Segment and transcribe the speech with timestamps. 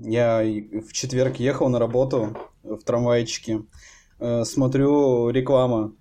[0.00, 3.64] Я в четверг ехал на работу в трамвайчике.
[4.20, 5.94] Э, смотрю реклама.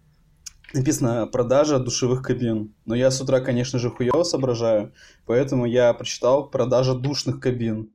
[0.74, 2.76] Написано «Продажа душевых кабин».
[2.86, 4.94] Но я с утра, конечно же, хуево соображаю,
[5.26, 7.92] поэтому я прочитал «Продажа душных кабин».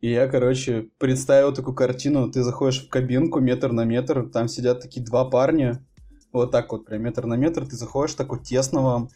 [0.00, 2.30] И я, короче, представил такую картину.
[2.30, 5.84] Ты заходишь в кабинку метр на метр, там сидят такие два парня,
[6.32, 9.10] вот так вот, прям метр на метр, ты заходишь, так вот тесно вам,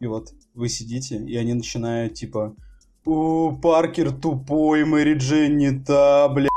[0.00, 2.56] и вот вы сидите, и они начинают, типа,
[3.06, 6.50] у, Паркер тупой, Мэри Джейн не та, блядь.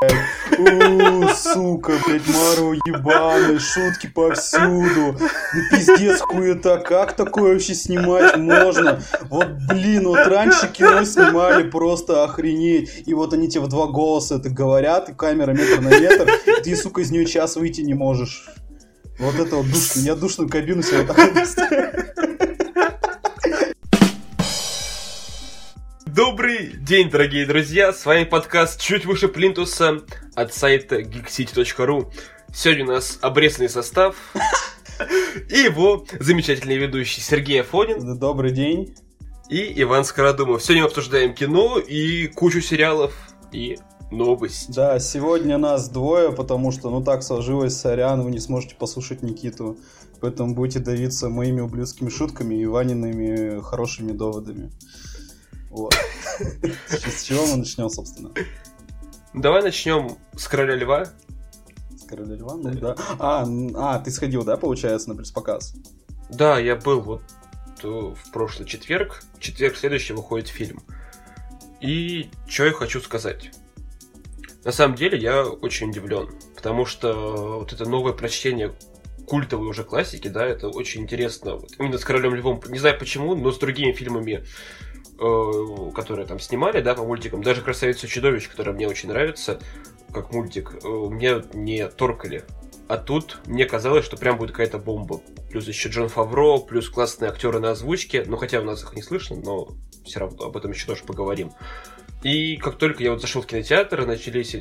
[0.58, 5.16] У, сука, блядь, Мару ебаный, шутки повсюду.
[5.20, 9.02] Ну, пиздец, хуета, как такое вообще снимать можно?
[9.30, 13.04] Вот, блин, вот раньше кино снимали просто охренеть.
[13.06, 16.64] И вот они тебе в два голоса это говорят, и камера метр на метр, и
[16.64, 18.50] ты, сука, из нее час выйти не можешь.
[19.20, 20.00] Вот это вот душно.
[20.00, 21.18] Я душную кабину себе так
[26.40, 27.92] Добрый день, дорогие друзья!
[27.92, 30.00] С вами подкаст «Чуть выше плинтуса»
[30.36, 32.10] от сайта geekcity.ru.
[32.54, 34.16] Сегодня у нас обрезанный состав
[35.50, 38.18] и его замечательный ведущий Сергей Афонин.
[38.18, 38.96] Добрый день.
[39.50, 40.64] И Иван Скородумов.
[40.64, 43.14] Сегодня мы обсуждаем кино и кучу сериалов
[43.52, 43.78] и
[44.10, 44.74] новость.
[44.74, 49.78] Да, сегодня нас двое, потому что, ну так сложилось, сорян, вы не сможете послушать Никиту.
[50.22, 54.72] Поэтому будете давиться моими ублюдскими шутками и Ваниными хорошими доводами.
[55.70, 55.94] Вот.
[56.88, 58.32] С чего мы начнем, собственно?
[59.34, 61.06] Давай начнем с Короля Льва.
[61.96, 62.56] С Короля Льва?
[62.56, 62.96] Ну да.
[63.20, 65.76] А, а, ты сходил, да, получается, на пресс-показ?
[66.30, 67.22] Да, я был вот
[67.84, 69.22] э, в прошлый четверг.
[69.38, 70.82] В четверг следующий выходит фильм.
[71.80, 73.52] И что я хочу сказать.
[74.66, 78.74] На самом деле я очень удивлен, потому что вот это новое прочтение
[79.26, 81.56] культовой уже классики, да, это очень интересно.
[81.56, 84.44] Вот именно с Королем Львом, не знаю почему, но с другими фильмами,
[85.94, 89.60] которые там снимали, да, по мультикам, даже Красавица и которая мне очень нравится,
[90.14, 92.44] как мультик, э, мне не торкали.
[92.88, 95.22] А тут мне казалось, что прям будет какая-то бомба.
[95.52, 98.24] Плюс еще Джон Фавро, плюс классные актеры на озвучке.
[98.26, 99.70] Ну, хотя у нас их не слышно, но
[100.06, 101.52] все равно об этом еще тоже поговорим.
[102.22, 104.56] И как только я вот зашел в кинотеатр, начались,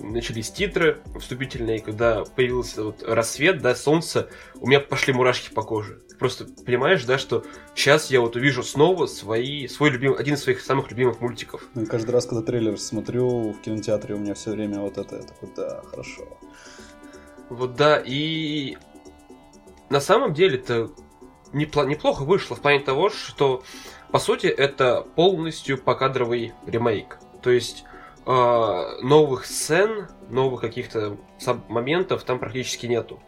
[0.00, 6.02] начались титры вступительные, когда появился вот рассвет, да, солнце, у меня пошли мурашки по коже.
[6.18, 7.44] Просто понимаешь, да, что
[7.74, 11.66] сейчас я вот увижу снова свои, свой любимый, один из своих самых любимых мультиков.
[11.74, 15.22] Ну, каждый раз, когда трейлер смотрю в кинотеатре, у меня все время вот это, я
[15.22, 16.38] такой, да, хорошо.
[17.48, 18.76] Вот да, и
[19.88, 20.90] на самом деле это
[21.54, 23.62] неплохо вышло в плане того, что
[24.14, 27.18] по сути, это полностью покадровый ремейк.
[27.42, 27.84] То есть
[28.24, 28.30] э,
[29.02, 31.16] новых сцен, новых каких-то
[31.66, 33.18] моментов там практически нету.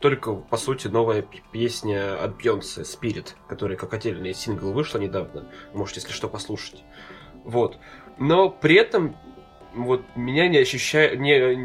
[0.00, 5.50] Только, по сути, новая песня от Бьонсе Spirit, которая как отдельный сингл вышла недавно.
[5.74, 6.84] Можете, если что, послушать.
[7.42, 7.76] Вот.
[8.16, 9.16] Но при этом
[9.74, 11.56] вот меня не ощущает, не,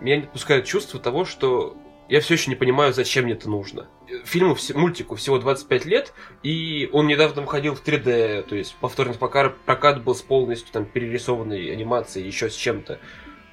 [0.00, 1.76] меня не отпускает чувство того, что
[2.08, 3.88] я все еще не понимаю, зачем мне это нужно.
[4.24, 9.56] Фильму, мультику всего 25 лет, и он недавно выходил в 3D, то есть повторный прокат,
[9.64, 13.00] прокат был с полностью там перерисованной анимацией, еще с чем-то.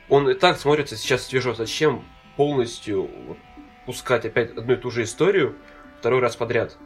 [0.09, 1.53] Он и так смотрится сейчас свежо.
[1.53, 2.03] Зачем
[2.35, 3.09] полностью
[3.85, 5.55] пускать опять одну и ту же историю
[5.99, 6.77] второй раз подряд?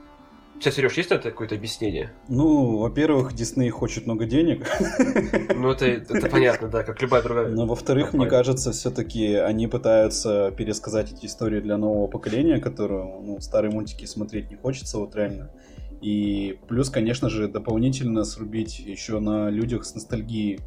[0.59, 2.11] Сейчас, Сереж, есть это какое-то объяснение?
[2.29, 4.65] Ну, во-первых, Дисней хочет много денег.
[5.55, 7.47] Ну, это, это понятно, да, как любая другая.
[7.47, 13.39] Но, во-вторых, мне кажется, все-таки они пытаются пересказать эти истории для нового поколения, которое, ну,
[13.39, 15.49] старые мультики смотреть не хочется, вот реально.
[16.01, 20.59] И плюс, конечно же, дополнительно срубить еще на людях с ностальгией.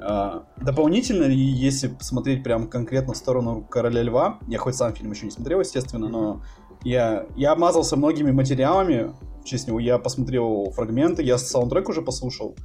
[0.00, 5.26] А, дополнительно, если посмотреть прям конкретно в сторону Короля Льва, я хоть сам фильм еще
[5.26, 6.42] не смотрел, естественно, но
[6.84, 12.56] я, я обмазался многими материалами, в честь него я посмотрел фрагменты, я саундтрек уже послушал.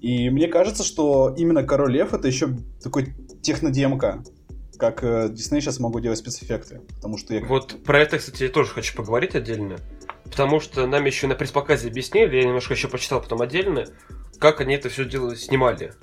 [0.00, 2.50] И мне кажется, что именно Король Лев это еще
[2.82, 4.22] такой технодемка,
[4.78, 6.82] как э, Disney сейчас могу делать спецэффекты.
[6.96, 7.44] Потому что я...
[7.44, 9.76] Вот про это, кстати, я тоже хочу поговорить отдельно.
[10.24, 13.86] Потому что нам еще на пресс-показе объяснили, я немножко еще почитал потом отдельно,
[14.38, 15.94] как они это все дело снимали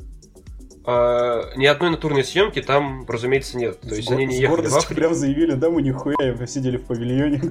[0.83, 3.79] а, ни одной натурной съемки там, разумеется, нет.
[3.81, 4.95] То есть с они не ехали в Африку.
[4.95, 7.41] прям заявили, да, мы нихуя, мы сидели в павильоне.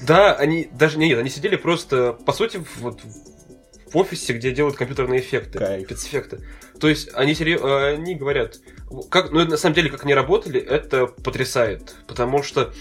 [0.06, 3.00] Да, они даже нет, они сидели просто, по сути, вот
[3.92, 5.84] в офисе, где делают компьютерные эффекты, Кайф.
[5.86, 6.40] спецэффекты.
[6.80, 7.60] То есть они, серьез...
[7.62, 8.58] они говорят,
[9.10, 12.72] как, ну на самом деле, как они работали, это потрясает, потому что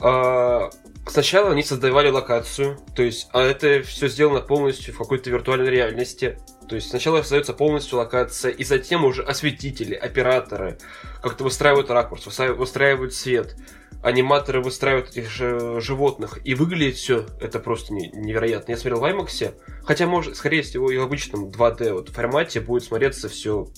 [0.00, 0.70] э,
[1.06, 6.38] сначала они создавали локацию, то есть а это все сделано полностью в какой-то виртуальной реальности.
[6.68, 10.78] То есть сначала создается полностью локация, и затем уже осветители, операторы
[11.22, 13.56] как-то выстраивают ракурс, выстраивают свет,
[14.02, 18.72] аниматоры выстраивают этих же животных, и выглядит все это просто невероятно.
[18.72, 19.54] Я смотрел в IMAX,
[19.84, 23.68] хотя, может, скорее всего, и в обычном 2D вот формате будет смотреться все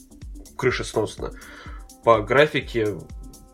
[0.56, 1.32] крыше сносно.
[2.04, 2.98] По графике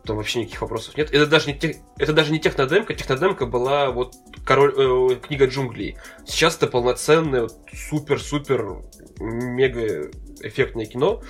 [0.05, 1.11] там вообще никаких вопросов нет.
[1.11, 4.15] Это даже не, тех, это даже не технодемка, технодемка была вот
[4.45, 5.97] король, э, книга джунглей.
[6.25, 7.49] Сейчас это полноценное,
[7.89, 8.83] супер-супер
[9.19, 10.09] мега
[10.41, 11.21] эффектное кино.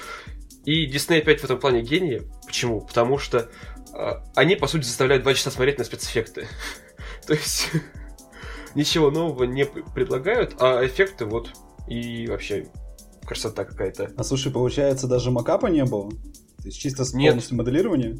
[0.63, 2.21] И Дисней опять в этом плане гений.
[2.45, 2.81] Почему?
[2.81, 3.49] Потому что
[3.93, 6.47] э, они, по сути, заставляют два часа смотреть на спецэффекты.
[7.27, 7.69] То есть
[8.75, 11.51] ничего нового не предлагают, а эффекты вот
[11.87, 12.67] и вообще
[13.25, 14.11] красота какая-то.
[14.15, 16.09] А слушай, получается, даже макапа не было?
[16.09, 17.31] То есть чисто с Нет.
[17.31, 18.17] полностью моделирование?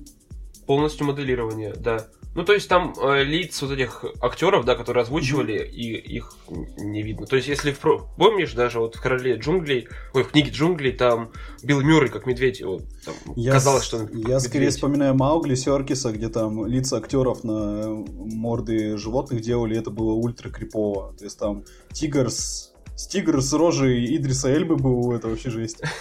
[0.71, 2.07] Полностью моделирование, да.
[2.33, 6.33] Ну, то есть там э, лиц вот этих актеров, да, которые озвучивали, и их
[6.77, 7.25] не видно.
[7.27, 10.93] То есть, если в про- помнишь, даже вот в Короле джунглей, ой, в книге джунглей,
[10.93, 14.75] там Билл Мюррей как медведь, вот, там, Я, казалось, что он Я скорее медведь.
[14.75, 21.13] вспоминаю Маугли Серкиса, где там лица актеров на морды животных делали, это было ультра крипово.
[21.17, 25.81] То есть там тигр с, с тигр с рожей Идриса Эльбы был, это вообще жесть.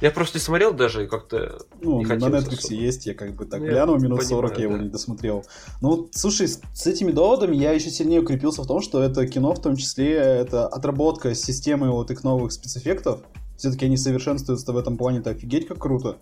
[0.00, 1.60] Я просто не смотрел даже и как-то...
[1.80, 2.74] Ну, Не на Netflix особо.
[2.74, 4.82] есть, я как бы так Я глянул минут понимаю, 40, я его да.
[4.82, 5.44] не досмотрел.
[5.80, 9.26] Ну, вот, слушай, с, с этими доводами я еще сильнее укрепился в том, что это
[9.26, 13.20] кино, в том числе, это отработка системы вот их новых спецэффектов.
[13.56, 16.18] Все-таки они совершенствуются в этом плане-то офигеть как круто.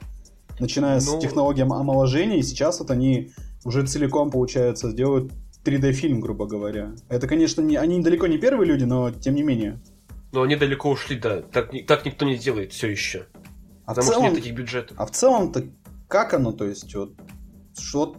[0.59, 3.31] Начиная Ну- с технологиям омоложения, и сейчас вот они
[3.65, 5.33] уже целиком, получается, делают
[5.65, 6.93] 3D-фильм, грубо говоря.
[7.09, 9.81] Это, конечно, не, они далеко не первые люди, но тем не менее.
[10.33, 11.43] Но они далеко ушли, да.
[11.43, 13.27] Так, так никто не делает все еще.
[13.91, 14.97] А в Потому что целом, нет таких бюджетов.
[15.01, 15.65] а в целом-то
[16.07, 17.13] как оно, то есть, вот,
[17.77, 18.17] что...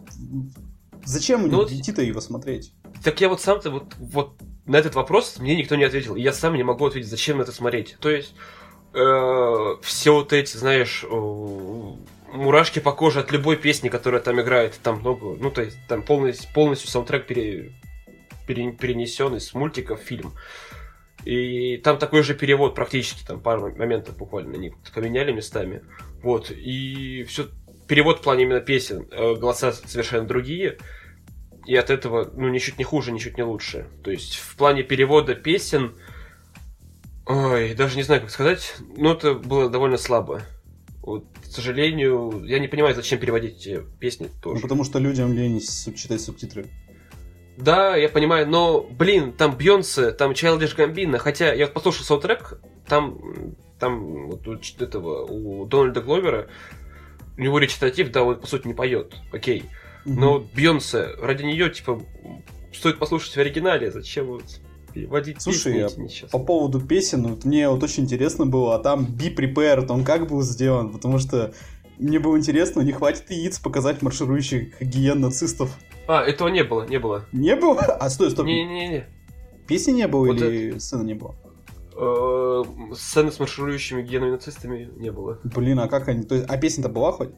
[1.04, 2.74] Зачем Ну идти-то его смотреть?
[3.02, 6.14] Так я вот сам-то вот, вот на этот вопрос мне никто не ответил.
[6.14, 7.96] И я сам не могу ответить, зачем это смотреть.
[8.00, 8.34] То есть,
[8.92, 11.08] э, все вот эти, знаешь, э,
[12.34, 16.02] мурашки по коже от любой песни, которая там играет, там много, ну, то есть, там
[16.02, 17.72] полностью, полностью саундтрек пере-
[18.46, 20.32] пере- перенесен из мультика в фильм.
[21.24, 25.82] И там такой же перевод практически, там пару моментов буквально они поменяли местами.
[26.22, 27.48] Вот, и все,
[27.86, 30.78] перевод в плане именно песен, э, голоса совершенно другие.
[31.66, 33.86] И от этого, ну, ничуть не хуже, ничуть не лучше.
[34.02, 35.94] То есть, в плане перевода песен,
[37.26, 40.42] ой, даже не знаю, как сказать, но это было довольно слабо.
[41.02, 44.62] Вот, к сожалению, я не понимаю, зачем переводить эти песни Ну, тоже.
[44.62, 46.66] потому что людям лень читать субтитры.
[47.56, 52.60] Да, я понимаю, но, блин, там Бьонсе, там Childish Gambino, хотя я вот послушал саундтрек,
[52.88, 53.18] там,
[53.78, 56.48] там вот у этого, у Дональда Гловера,
[57.36, 59.64] у него речитатив, да, он, по сути, не поет, окей.
[60.04, 62.02] Но вот Бьонсе, ради нее, типа,
[62.72, 64.44] стоит послушать в оригинале, зачем вот
[64.92, 66.30] переводить Слушай, песни несчастные?
[66.30, 70.26] По поводу песен, вот мне вот очень интересно было, а там Be Prepared, он как
[70.26, 70.90] был сделан?
[70.90, 71.54] Потому что
[71.98, 75.76] мне было интересно, не хватит яиц показать марширующих гиен нацистов.
[76.06, 77.24] А, этого не было, не было.
[77.32, 77.80] Не было?
[77.80, 78.46] А, стой, стоп.
[78.46, 79.06] Не-не-не.
[79.66, 81.34] Песни не было Вот или сцены не было?
[81.96, 82.62] Э,
[82.94, 85.38] Сцены с марширующими генами нацистами не было.
[85.44, 86.24] Блин, а как они...
[86.24, 87.30] То есть, а песня-то была хоть?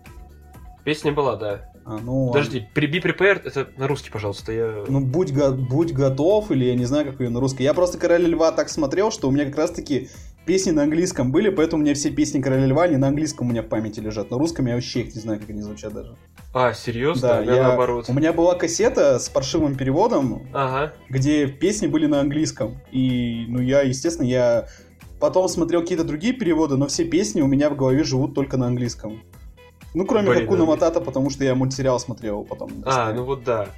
[0.84, 1.70] Песня была, да.
[1.84, 4.84] А, ну, Подожди, при Be Prepared, это на русский, пожалуйста, я...
[4.88, 7.62] Ну, будь, го- будь готов, или я не знаю, как ее на русский.
[7.62, 10.08] Я просто Короля Льва так смотрел, что у меня как раз-таки
[10.44, 13.50] песни на английском были, поэтому у меня все песни Короля Льва не на английском у
[13.50, 14.30] меня в памяти лежат.
[14.30, 16.16] На русском я вообще их не знаю, как они звучат даже.
[16.52, 17.28] А, серьезно?
[17.28, 18.06] Да, Я я- наоборот.
[18.08, 20.92] У меня была кассета с паршивым переводом, Ага.
[21.08, 22.80] где песни были на английском.
[22.92, 24.68] И, ну, я, естественно, я
[25.18, 28.66] потом смотрел какие-то другие переводы, но все песни у меня в голове живут только на
[28.66, 29.22] английском.
[29.94, 30.66] Ну, кроме Блин, Хакуна да.
[30.66, 32.70] Матата, потому что я мультсериал смотрел потом.
[32.84, 33.68] А, ну вот да.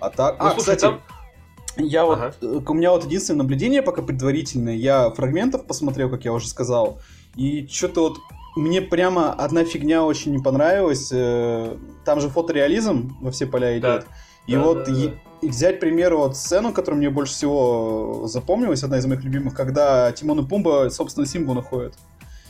[0.00, 0.38] А так...
[0.38, 1.00] Ну, а, слушай, кстати, там...
[1.76, 2.34] Я вот, Ага.
[2.40, 6.98] э, у меня вот единственное наблюдение пока предварительное, я фрагментов посмотрел, как я уже сказал,
[7.34, 8.16] и что-то вот
[8.56, 11.10] мне прямо одна фигня очень не понравилась.
[11.12, 13.96] э, Там же фотореализм во все поля Да.
[13.98, 14.06] идет.
[14.46, 15.12] И Да, вот да, да.
[15.42, 19.54] и взять, к примеру, вот сцену, которая мне больше всего запомнилась, одна из моих любимых,
[19.54, 21.94] когда Тимон и Пумба, собственно, Симбу находят.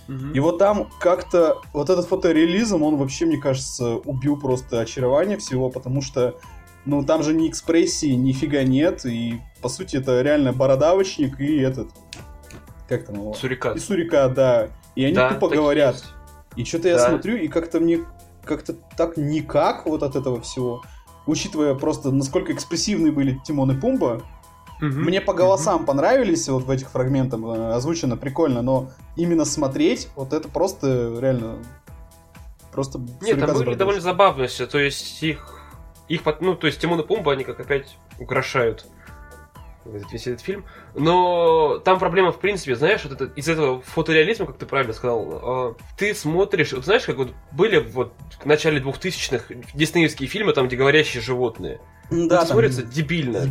[0.06, 0.32] Мгм.
[0.34, 5.68] И вот там как-то вот этот фотореализм, он вообще, мне кажется, убил просто очарование всего,
[5.70, 6.34] потому что,
[6.86, 11.90] ну, там же ни экспрессии, нифига нет, и, по сути, это реально бородавочник и этот...
[12.88, 13.34] Как там его?
[13.34, 13.76] Сурикат.
[13.76, 14.68] И Сурика, да.
[14.94, 15.94] И они Да, тупо говорят.
[15.96, 16.06] есть.
[16.54, 17.08] И что-то я Да.
[17.08, 18.00] смотрю, и как-то мне
[18.44, 20.82] как-то так никак вот от этого всего.
[21.26, 24.22] Учитывая просто, насколько экспрессивны были Тимон и Пумба,
[24.80, 25.02] Мгм.
[25.04, 30.32] мне по голосам понравились вот в этих фрагментах, э, озвучено прикольно, но именно смотреть, вот
[30.32, 31.56] это просто реально...
[32.72, 34.66] Просто Нет, там были довольно забавно все.
[34.66, 35.55] То есть их,
[36.08, 38.86] их ну, то есть Тимон и Пумба, они как опять украшают
[39.86, 40.64] весь этот фильм.
[40.94, 45.70] Но там проблема, в принципе, знаешь, вот это, из этого фотореализма, как ты правильно сказал,
[45.70, 50.66] э, ты смотришь, вот знаешь, как вот были вот в начале 2000-х диснеевские фильмы, там,
[50.66, 51.80] где говорящие животные.
[52.10, 53.46] Да, там смотрится дебильно.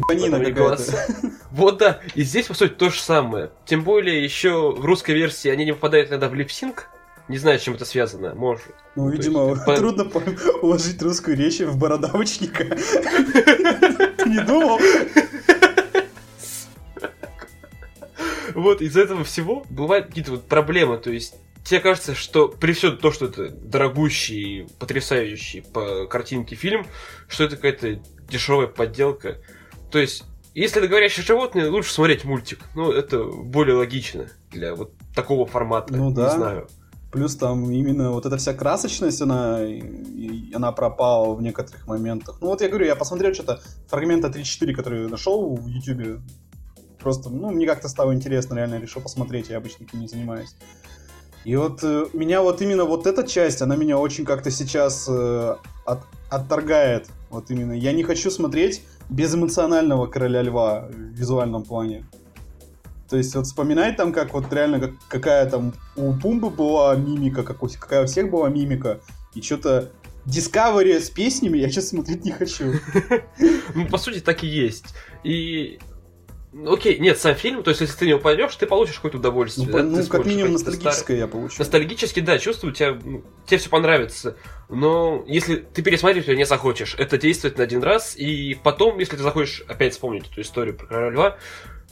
[0.51, 1.05] голоса.
[1.51, 1.99] Вот да.
[2.15, 3.51] И здесь, по сути, то же самое.
[3.65, 6.89] Тем более, еще в русской версии они не попадают иногда в липсинг.
[7.27, 8.63] Не знаю, с чем это связано, может.
[8.95, 10.21] Ну, видимо, есть, по- трудно по-
[10.61, 12.63] уложить русскую речь в бородавочника.
[14.17, 14.79] Ты не думал?
[18.53, 22.97] Вот из этого всего бывают какие-то вот проблемы, то есть тебе кажется, что при всем
[22.97, 26.85] то, что это дорогущий, потрясающий по картинке фильм,
[27.27, 29.37] что это какая-то дешевая подделка.
[29.91, 32.59] То есть, если это говорящие животные, лучше смотреть мультик.
[32.75, 35.93] Ну, это более логично для вот такого формата.
[35.93, 36.25] Ну да.
[36.25, 36.67] Не знаю.
[37.15, 39.61] Плюс там именно вот эта вся красочность, она,
[40.53, 42.39] она пропала в некоторых моментах.
[42.41, 46.19] Ну вот я говорю, я посмотрел что-то фрагмента 3-4, который нашел в Ютубе.
[46.99, 50.57] Просто, ну, мне как-то стало интересно, реально решил посмотреть, я обычно этим не занимаюсь.
[51.45, 55.55] И вот э, меня вот именно вот эта часть, она меня очень как-то сейчас э,
[55.85, 57.07] от- отторгает.
[57.29, 57.71] Вот именно.
[57.71, 62.05] Я не хочу смотреть безэмоционального короля льва в визуальном плане.
[63.09, 67.43] То есть вот вспоминать там, как вот реально как, какая там у Пумбы была мимика,
[67.43, 68.99] как у, какая у всех была мимика,
[69.35, 69.91] и что-то
[70.25, 72.73] Discovery с песнями я сейчас смотреть не хочу.
[73.75, 74.85] Ну, по сути, так и есть.
[75.23, 75.77] И...
[76.51, 79.21] ну, Окей, нет, сам фильм, то есть, если ты не упадешь, ты получишь какое-то Ну,
[79.21, 79.67] удовольствие.
[79.67, 81.57] по- да, ну, ты как минимум ностальгическое я получу.
[81.59, 84.35] Ностальгически, да, чувствую, тебя, ну, тебе все понравится.
[84.69, 89.17] Но если ты пересматривать ее не захочешь, это действует на один раз, и потом, если
[89.17, 91.37] ты захочешь опять вспомнить эту историю про короля льва,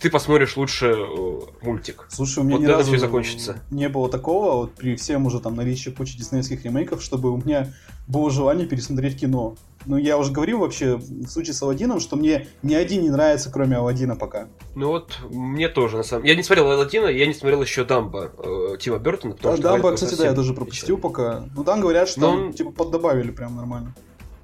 [0.03, 2.05] ты посмотришь лучше э, мультик.
[2.09, 3.63] Слушай, у меня Вот ни разу всё и закончится.
[3.71, 7.73] не было такого, вот при всем уже там наличии кучи диснеевских ремейков, чтобы у меня
[8.07, 9.55] было желание пересмотреть кино.
[9.85, 13.49] Ну, я уже говорил вообще в случае с Алладином, что мне ни один не нравится,
[13.49, 14.49] кроме Алладина пока.
[14.75, 18.31] Ну вот, мне тоже, на самом Я не смотрел Аладдина, я не смотрел еще Дамба
[18.37, 19.77] э, Тима Бертона, потому А что...
[19.77, 21.45] Говорят, кстати, да, я тоже пропустил пока.
[21.55, 23.95] Ну, там говорят, что Но он- типа, поддобавили прям нормально.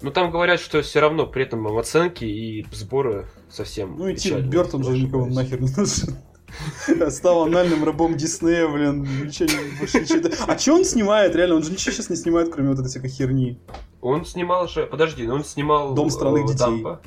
[0.01, 4.49] Ну там говорят, что все равно при этом оценки и сборы совсем Ну и Тим
[4.49, 6.15] Бертон же никого нахер не нужен.
[7.09, 10.29] Стал анальным рабом Диснея, блин, ничего больше ничего.
[10.47, 11.55] А что он снимает, реально?
[11.55, 13.59] Он же ничего сейчас не снимает, кроме вот этой всякой херни.
[14.01, 14.85] Он снимал же...
[14.85, 15.93] Подожди, он снимал...
[15.93, 16.57] «Дом странных э, детей».
[16.57, 17.01] Дамбо.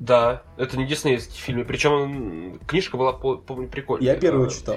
[0.00, 1.62] Да, это не диснеевский фильм.
[1.66, 4.14] Причем книжка была, по- помню, прикольная.
[4.14, 4.76] Я первую А, читал.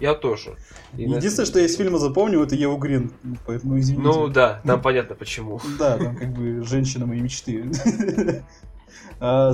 [0.00, 0.56] Я тоже.
[0.96, 3.12] И Единственное, это- что я из фильма запомнил, это Еву Грин.
[3.22, 4.02] Ну, Поэтому извините.
[4.02, 5.60] Ну да, там понятно почему.
[5.78, 7.70] Да, там как бы женщина моей мечты.
[9.20, 9.52] А,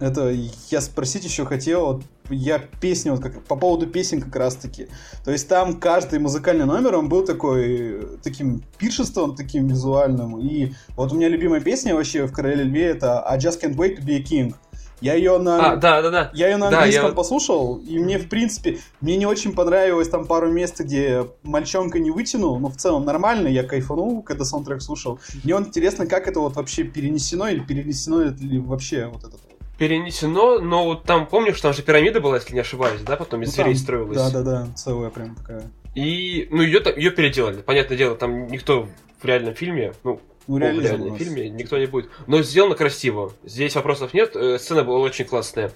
[0.00, 0.30] Это
[0.70, 4.88] я спросить еще хотел, я песню, вот как, по поводу песен как раз таки.
[5.24, 10.38] То есть там каждый музыкальный номер, он был такой, таким пиршеством, таким визуальным.
[10.40, 13.98] И вот у меня любимая песня вообще в Короле Льве это I just can't wait
[13.98, 14.54] to be a king.
[15.00, 15.72] Я ее на...
[15.72, 16.30] А, да, да, да.
[16.32, 20.08] Я ее на Да, английском я- послушал, и мне, в принципе, мне не очень понравилось
[20.08, 24.80] там пару мест, где мальчонка не вытянул, но в целом нормально, я кайфанул, когда саундтрек
[24.80, 25.18] слушал.
[25.42, 29.36] Мне вот интересно, как это вот вообще перенесено, или перенесено ли вообще вот это.
[29.82, 33.48] Перенесено, но вот там, помнишь, там же пирамида была, если не ошибаюсь, да, потом из
[33.48, 34.16] Ну, зверей там, строилась.
[34.16, 35.64] Да-да-да, целая прям такая.
[35.96, 37.62] И, ну, ее, ее переделали.
[37.62, 38.86] Понятное дело, там никто
[39.20, 42.10] в реальном фильме, ну, Ну, в реализм у реальном фильме никто не будет.
[42.28, 43.32] Но сделано красиво.
[43.42, 45.72] Здесь вопросов нет, э, сцена была очень классная.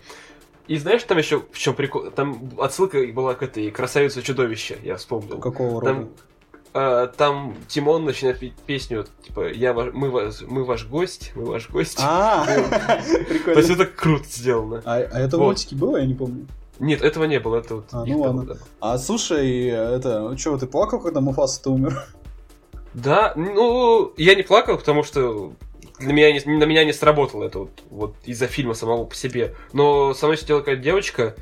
[0.69, 2.09] И знаешь, там еще в чем прикол?
[2.13, 5.41] Там отсылка была к этой красавице чудовище, я вспомнил.
[5.41, 6.09] Какого Там, рода?
[6.09, 6.36] а,
[7.17, 11.99] там Тимон начинает петь песню, типа, я мы, вас, мы ваш гость, мы ваш гость.
[12.01, 12.53] А, То
[12.97, 13.73] есть прикольно.
[13.73, 14.83] это круто сделано.
[14.85, 16.47] А а это в мультике было, я не помню.
[16.79, 17.87] Нет, этого не было, это вот...
[17.93, 18.59] А, ну ладно.
[18.81, 22.07] А слушай, это, что, ты плакал, когда Муфаса-то умер?
[22.93, 25.53] Да, ну, я не плакал, потому что
[25.99, 29.55] для меня не, на меня не сработало это вот, вот из-за фильма самого по себе.
[29.73, 31.35] Но со мной сидела какая-то девочка,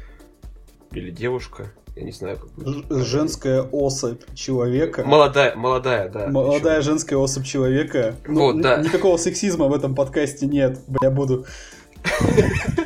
[0.92, 2.38] или девушка, я не знаю.
[2.38, 3.06] Как Ж- будет.
[3.06, 5.04] Женская особь человека.
[5.04, 6.26] Молодая, молодая, да.
[6.28, 6.82] Молодая причём.
[6.82, 8.16] женская особь человека.
[8.26, 8.76] Ну, Вот, н- да.
[8.78, 10.80] Никакого сексизма в этом подкасте нет.
[10.88, 11.46] Бля, буду.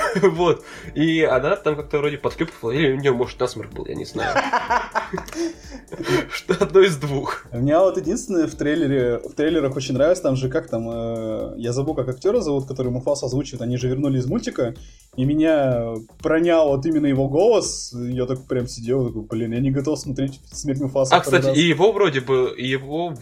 [0.22, 0.64] Вот.
[0.94, 4.36] И она там как-то вроде подклюпывала, или у нее, может, насморк был, я не знаю.
[6.30, 7.46] Что одно из двух.
[7.52, 11.54] У меня вот единственное в трейлере, в трейлерах очень нравится, там же как там, э,
[11.58, 14.74] я забыл, как актера зовут, который Муфас озвучивает, они же вернули из мультика,
[15.16, 19.70] и меня пронял вот именно его голос, я так прям сидел, такой, блин, я не
[19.70, 21.16] готов смотреть «Смерть Муфаса».
[21.16, 23.14] А, кстати, и его вроде бы, его,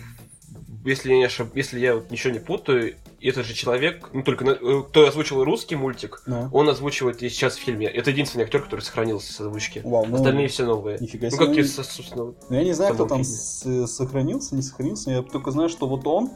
[0.85, 1.49] если я, не ошиб...
[1.55, 5.45] если я вот ничего не путаю, этот же человек, ну только на- э, кто озвучивал
[5.45, 6.49] русский мультик, Ну.
[6.53, 7.87] он озвучивает и сейчас в фильме.
[7.87, 9.83] Это единственный актер, который сохранился с озвучки.
[9.85, 10.99] Вау, ну, Остальные все новые.
[10.99, 11.39] Нифига Ну, себе.
[11.47, 15.11] как Ну, и, со- собственно, Ну, я не знаю, кто там с- сохранился, не сохранился.
[15.11, 16.31] Я только знаю, что вот он,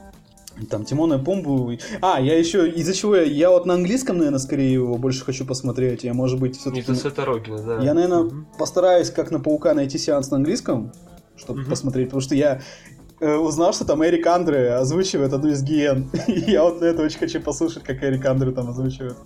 [0.70, 1.72] там Тимон и Пумбу.
[2.00, 5.44] А, я еще из-за чего я, я вот на английском, наверное, скорее его больше хочу
[5.44, 6.04] посмотреть.
[6.04, 7.20] Я, может быть, не все-таки.
[7.22, 7.82] Рогена, да.
[7.82, 8.46] Я, наверное, Мгм.
[8.58, 10.92] постараюсь как на паука найти сеанс на английском,
[11.36, 11.70] чтобы Мгм.
[11.70, 12.93] посмотреть, потому что я э,
[13.24, 16.10] узнал, что там Эрик Андре озвучивает одну из гиен.
[16.26, 19.16] И я вот на это очень хочу послушать, как Эрик Андре там озвучивает.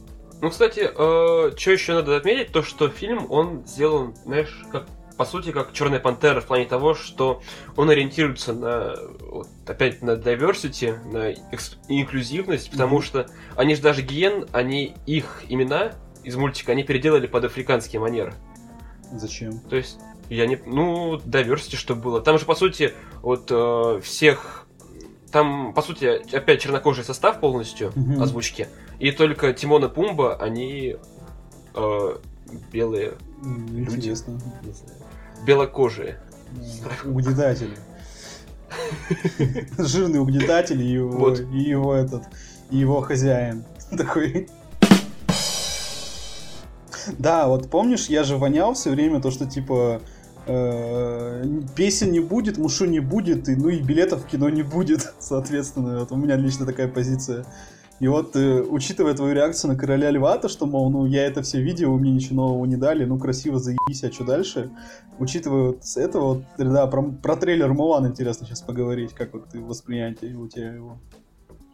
[0.40, 4.86] Ну, кстати, что еще надо отметить, то, что фильм, он сделан, знаешь, как
[5.18, 7.42] по сути, как Черная Пантера в плане того, что
[7.76, 11.32] он ориентируется на, вот, опять, на diversity, на
[11.88, 13.02] инклюзивность, потому mm-hmm.
[13.02, 13.26] что
[13.56, 18.32] они же даже гиен, они их имена из мультика, они переделали под африканские манеры.
[19.12, 19.58] Зачем?
[19.58, 19.98] То есть,
[20.30, 20.56] я не...
[20.64, 22.20] Ну, diversity, что было.
[22.20, 24.66] Там же, по сути, вот э, всех...
[25.30, 28.22] Там, по сути, опять чернокожий состав полностью mm-hmm.
[28.22, 28.68] озвучки.
[28.98, 30.96] И только Тимон и Пумба, они
[31.74, 32.16] э,
[32.72, 34.40] белые Интересно.
[34.62, 34.74] люди.
[35.46, 36.18] Белокожие.
[37.04, 37.76] Угнетатели.
[39.78, 41.40] Жирный угнетатель и его, вот.
[41.40, 42.24] и его этот,
[42.70, 43.64] и его хозяин.
[43.90, 44.48] Такой.
[47.18, 50.02] Да, вот помнишь, я же вонял все время то, что типа
[51.76, 56.00] песен не будет, мушу не будет, и, ну и билетов в кино не будет, соответственно.
[56.00, 57.44] Вот у меня лично такая позиция.
[58.00, 61.42] И вот, э, учитывая твою реакцию на Короля Льва, то, что, мол, ну, я это
[61.42, 64.70] все видел, мне ничего нового не дали, ну, красиво заебись, а что дальше?
[65.18, 69.48] Учитывая вот с этого, вот, да, про, про трейлер Мулан интересно сейчас поговорить, как вот
[69.48, 71.00] ты восприятие у тебя его.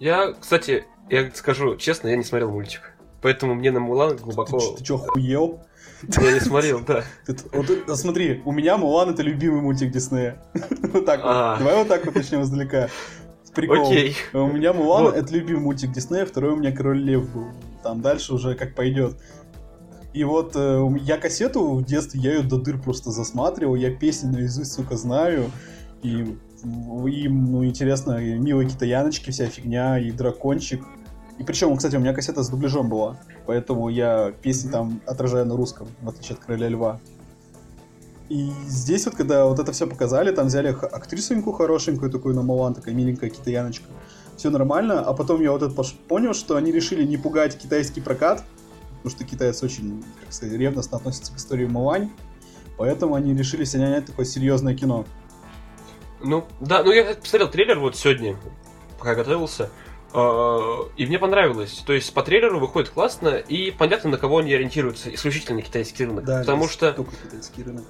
[0.00, 2.96] Я, кстати, я скажу честно, я не смотрел мультик.
[3.20, 4.58] Поэтому мне на Мулан глубоко...
[4.58, 5.60] Ты, ты что, хуел?
[6.20, 7.04] Я не смотрел, да.
[7.52, 10.42] Вот, смотри, у меня Мулан это любимый мультик Диснея.
[10.94, 11.58] Вот так вот.
[11.58, 12.88] Давай вот так вот начнем издалека
[13.54, 13.86] прикол.
[13.86, 14.16] Окей.
[14.32, 17.46] У меня Мулан это любимый мультик Диснея, второй у меня Король Лев был.
[17.82, 19.16] Там дальше уже как пойдет.
[20.12, 24.28] И вот э, я кассету в детстве, я ее до дыр просто засматривал, я песни
[24.28, 25.50] наизусть, сука, знаю.
[26.02, 30.82] И им, ну, интересно, и милые китаяночки, вся фигня, и дракончик.
[31.38, 35.56] И причем, кстати, у меня кассета с дубляжом была, поэтому я песни там отражаю на
[35.56, 37.00] русском, в отличие от Короля Льва.
[38.28, 42.74] И здесь вот, когда вот это все показали, там взяли актрисоньку хорошенькую, такую на Мулан,
[42.74, 43.86] такая миленькая китаяночка.
[44.36, 45.74] Все нормально, а потом я вот это
[46.08, 48.44] понял, что они решили не пугать китайский прокат,
[48.96, 52.10] потому что китайцы очень, как сказать, ревностно относятся к истории Мулань,
[52.78, 55.04] поэтому они решили снять такое серьезное кино.
[56.22, 58.36] Ну, да, ну я посмотрел трейлер вот сегодня,
[58.98, 59.68] пока готовился,
[60.14, 61.82] и мне понравилось.
[61.86, 65.12] То есть по трейлеру выходит классно, и понятно, на кого они ориентируются.
[65.12, 66.24] Исключительно китайский рынок.
[66.24, 66.92] Да, потому что...
[66.92, 67.84] Только китайский рынок.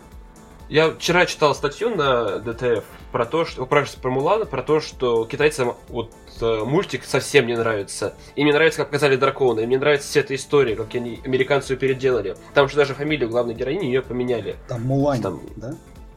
[0.68, 5.26] Я вчера читал статью на ДТФ про то, что про, про Мулана, про то, что
[5.26, 6.10] китайцам вот
[6.40, 8.14] э, мультик совсем не нравится.
[8.34, 11.76] И мне нравится, как показали дракона, и мне нравится вся эта история, как они американцу
[11.76, 12.34] переделали.
[12.54, 14.56] Там же даже фамилию главной героини ее поменяли.
[14.66, 15.42] Там Мулань, Там...
[15.56, 15.74] да?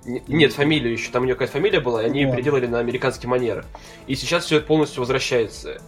[0.08, 3.28] Нет, фамилию еще, там у нее какая-то фамилия была, и они ее переделали на американский
[3.28, 3.66] манер.
[4.08, 5.82] И сейчас все это полностью возвращается.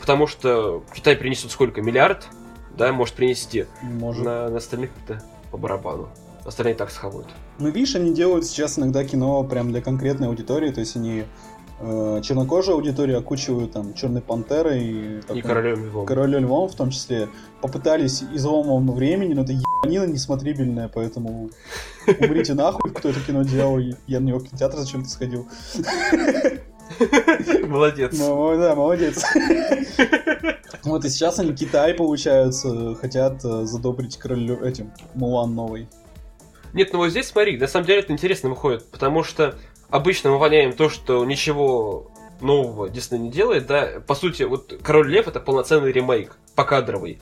[0.00, 1.80] Потому что Китай принесет сколько?
[1.80, 2.26] Миллиард?
[2.76, 3.66] Да, может принести.
[3.82, 4.24] Может.
[4.24, 6.08] На, на остальных это по барабану.
[6.44, 7.28] Остальные так схавают.
[7.58, 11.24] Ну, видишь, они делают сейчас иногда кино прям для конкретной аудитории, то есть они
[12.22, 16.06] чернокожую аудиторию окучивают там Черной Пантерой и, и Королем Львом.
[16.06, 17.28] Королем Львом в том числе.
[17.60, 21.50] Попытались изломом времени, но это ебанина несмотрибельная, поэтому
[22.20, 23.78] умрите нахуй, кто это кино делал.
[24.06, 25.48] Я на него в кинотеатр зачем-то сходил.
[27.66, 28.16] Молодец.
[28.16, 29.24] Ну, да, молодец.
[30.84, 35.88] Вот и сейчас они Китай, получается, хотят э, задобрить королю этим Мулан новый.
[36.72, 39.54] Нет, ну вот здесь смотри, на самом деле это интересно выходит, потому что
[39.92, 45.12] обычно мы воняем то, что ничего нового Дисней не делает, да, по сути, вот Король
[45.12, 47.20] Лев это полноценный ремейк, покадровый.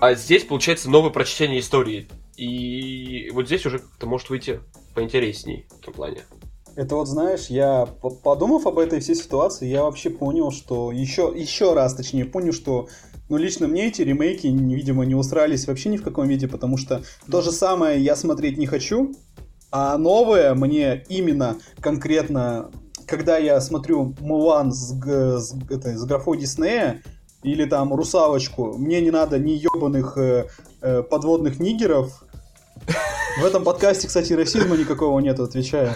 [0.00, 2.08] А здесь получается новое прочтение истории.
[2.36, 4.60] И вот здесь уже это может выйти
[4.94, 6.24] поинтересней в этом плане.
[6.76, 7.86] Это вот, знаешь, я,
[8.24, 12.88] подумав об этой всей ситуации, я вообще понял, что еще, еще раз, точнее, понял, что
[13.28, 17.02] ну, лично мне эти ремейки, видимо, не устраивались вообще ни в каком виде, потому что
[17.30, 19.14] то же самое я смотреть не хочу,
[19.76, 22.70] а новое мне именно конкретно,
[23.08, 27.02] когда я смотрю Мулан с, с, это, с графой Диснея,
[27.42, 30.46] или там Русалочку, мне не надо ни ебаных э,
[30.80, 32.24] э, подводных нигеров,
[33.40, 35.92] в этом подкасте, кстати, расизма никакого нет, отвечаю.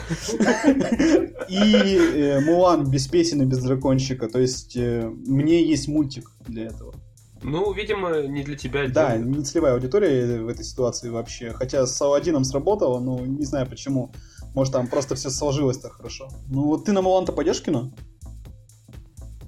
[1.48, 4.28] И э, Мулан без песен и без дракончика.
[4.28, 6.94] То есть э, мне есть мультик для этого.
[7.42, 8.88] Ну, видимо, не для тебя.
[8.88, 11.52] Да, не целевая аудитория в этой ситуации вообще.
[11.52, 14.12] Хотя с Алладином сработало, но не знаю почему.
[14.54, 16.28] Может, там просто все сложилось так хорошо.
[16.48, 17.92] Ну, вот ты на Мулан-то пойдешь в кино?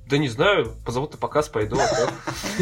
[0.08, 1.76] Да не знаю, позовут на показ, пойду.
[1.78, 2.10] А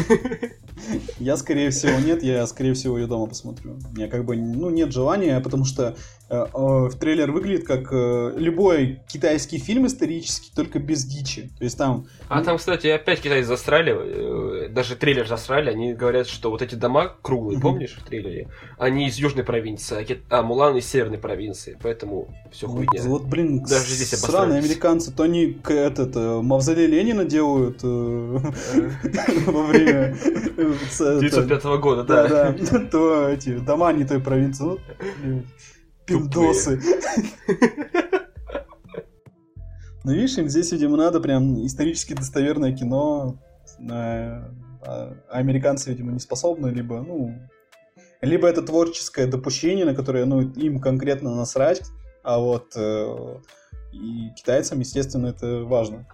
[1.19, 3.79] я, скорее всего, нет, я, скорее всего, ее дома посмотрю.
[3.91, 5.97] У меня как бы, ну, нет желания, потому что
[6.29, 11.49] в трейлер выглядит как э, любой китайский фильм исторический, только без дичи.
[11.57, 12.05] То есть там...
[12.27, 16.75] А там, кстати, опять китайцы засрали, э, даже трейлер засрали, они говорят, что вот эти
[16.75, 21.77] дома круглые, помнишь, в трейлере, они из южной провинции, а, а Мулан из северной провинции,
[21.81, 23.01] поэтому все хуйня.
[23.03, 30.15] Вот, блин, даже здесь сраные американцы, то они этот, мавзолей Ленина делают во время
[30.55, 32.27] 905 года, да.
[32.27, 34.79] Да, то эти дома не той провинции.
[36.09, 36.79] Ну, Пиндосы.
[40.05, 43.37] Ну, видишь, им здесь, видимо, надо прям исторически достоверное кино.
[43.87, 44.49] А
[45.29, 47.35] американцы, видимо, не способны, либо, ну,
[48.21, 51.83] либо это творческое допущение, на которое, ну, им конкретно насрать,
[52.23, 53.39] а вот э,
[53.91, 56.07] и китайцам, естественно, это важно.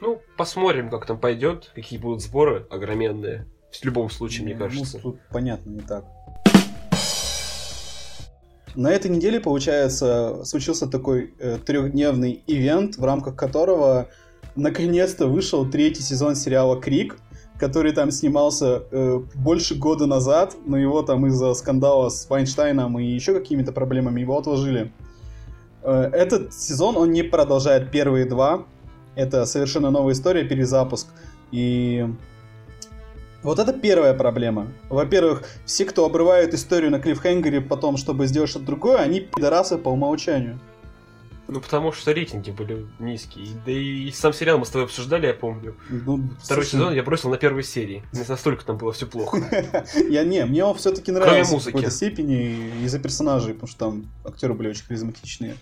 [0.00, 3.46] Ну, посмотрим, как там пойдет, какие будут сборы огроменные.
[3.72, 4.98] В любом случае, мне Ну, кажется.
[5.00, 6.04] тут понятно, не так.
[8.74, 14.08] На этой неделе, получается, случился такой э, трехдневный ивент, в рамках которого
[14.54, 17.16] наконец-то вышел третий сезон сериала Крик,
[17.58, 23.04] который там снимался э, больше года назад, но его там из-за скандала с Вайнштейном и
[23.04, 24.92] еще какими-то проблемами его отложили.
[25.82, 28.64] Э, этот сезон, он не продолжает первые два.
[29.16, 31.08] Это совершенно новая история, перезапуск.
[31.50, 32.06] И
[33.42, 34.68] вот это первая проблема.
[34.88, 39.88] Во-первых, все, кто обрывает историю на клиффхенгере потом, чтобы сделать что-то другое, они пидорасы по
[39.88, 40.58] умолчанию.
[41.50, 43.48] Ну, потому что рейтинги были низкие.
[43.66, 45.74] Да и сам сериал мы с тобой обсуждали, я помню.
[45.88, 48.04] Ну, Второй слушай, сезон я бросил на первой серии.
[48.12, 49.38] Настолько там было все плохо.
[50.08, 54.54] Я не, мне он все-таки нравился в какой-то степени из-за персонажей, потому что там актеры
[54.54, 55.56] были очень харизматичные.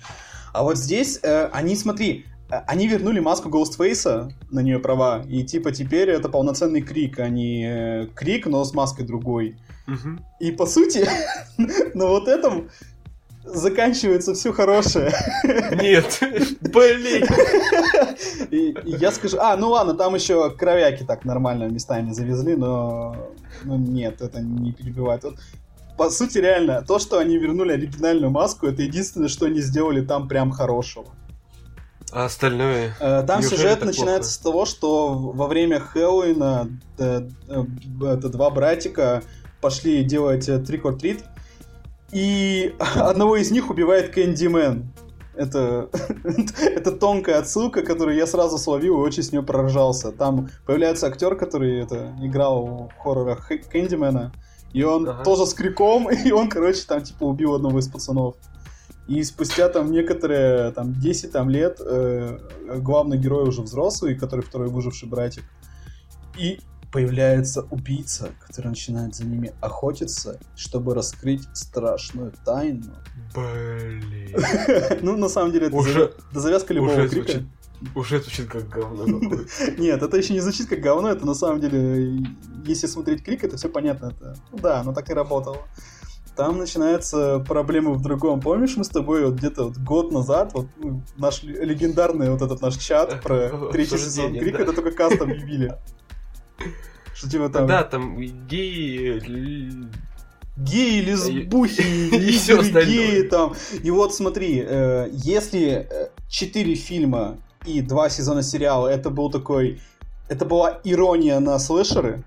[0.52, 5.72] А вот здесь э, они, смотри, они вернули маску Ghostface на нее права, и типа
[5.72, 9.56] теперь это полноценный крик, а не э, крик, но с маской другой.
[9.86, 10.24] Мгм.
[10.40, 11.06] И по сути,
[11.94, 12.70] на вот этом
[13.44, 15.12] заканчивается все хорошее.
[15.80, 16.20] Нет,
[16.60, 17.26] блин.
[18.50, 23.14] И, и я скажу, а, ну ладно, там еще кровяки так нормально местами завезли, но
[23.64, 25.22] ну, нет, это не перебивает.
[25.24, 25.36] Вот,
[25.96, 30.28] по сути, реально, то, что они вернули оригинальную маску, это единственное, что они сделали там
[30.28, 31.06] прям хорошего.
[32.12, 32.94] А остальное...
[33.00, 34.32] Э, Там Неужели сюжет начинается плохо?
[34.32, 36.68] с того, что во время Хэллоуина
[36.98, 37.64] э, э,
[38.02, 39.22] это два братика
[39.60, 41.22] пошли делать э, трик or treat,
[42.12, 44.88] и одного из них убивает Кэндимен.
[45.34, 45.88] Это,
[46.60, 50.10] это тонкая отсылка, которую я сразу словил и очень с нее проржался.
[50.10, 54.32] Там появляется актер, который это, играл в хоррорах Кэндимена,
[54.72, 55.22] и он Ага.
[55.24, 58.36] тоже с криком, и он, короче, там типа убил одного из пацанов.
[59.08, 62.38] И спустя там некоторые, там, 10 там, лет, э,
[62.76, 65.44] главный герой уже взрослый, который второй выживший братик,
[66.36, 66.60] и
[66.92, 72.94] появляется убийца, который начинает за ними охотиться, чтобы раскрыть страшную тайну.
[73.34, 74.36] Блин.
[75.02, 77.44] Ну, на самом деле, это завязка любого крика.
[77.94, 79.06] уже звучит как говно.
[79.78, 82.22] Нет, это еще не звучит как говно, это на самом деле,
[82.64, 84.12] если смотреть крик, это все понятно.
[84.52, 85.58] Ну да, оно так и работало.
[86.38, 88.40] Там начинаются проблемы в другом.
[88.40, 92.62] Помнишь, мы с тобой вот где-то вот год назад, вот ну, наш легендарный вот этот
[92.62, 94.62] наш чат про третий сезон крика, да.
[94.62, 95.74] это только каст объявили.
[97.12, 99.20] Что типа там Да, там геи...
[100.56, 101.80] геи, лесбухи,
[102.14, 102.84] и всё игры остальное.
[102.86, 103.54] геи там.
[103.82, 109.80] И вот смотри, э, если э, четыре фильма и два сезона сериала, это был такой,
[110.28, 112.22] это была ирония на слэшеры,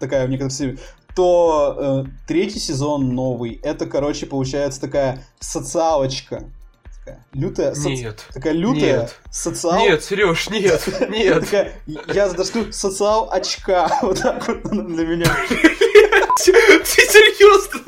[0.00, 0.78] такая в некотором стиле,
[1.14, 6.44] то э, третий сезон новый, это, короче, получается такая социалочка.
[6.98, 8.24] Такая лютая, соци- Нет.
[8.32, 9.20] такая лютая Нет.
[9.30, 9.78] социал...
[9.78, 11.44] Нет, Сереж, нет, нет.
[11.44, 13.90] Такая, я задошлю социал очка.
[14.02, 15.26] Вот так вот для меня.
[16.44, 17.80] Ты серьезно?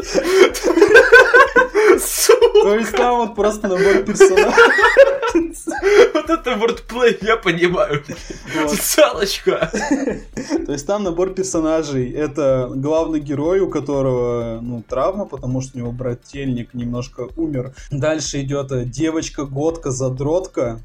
[2.63, 4.53] То есть там вот просто набор персонажей.
[6.15, 8.03] вот это вордплей, я понимаю.
[8.69, 9.71] Социалочка.
[10.67, 12.11] То есть там набор персонажей.
[12.11, 17.75] Это главный герой, у которого ну, травма, потому что у него брательник немножко умер.
[17.91, 20.81] Дальше идет э, девочка-годка, задротка.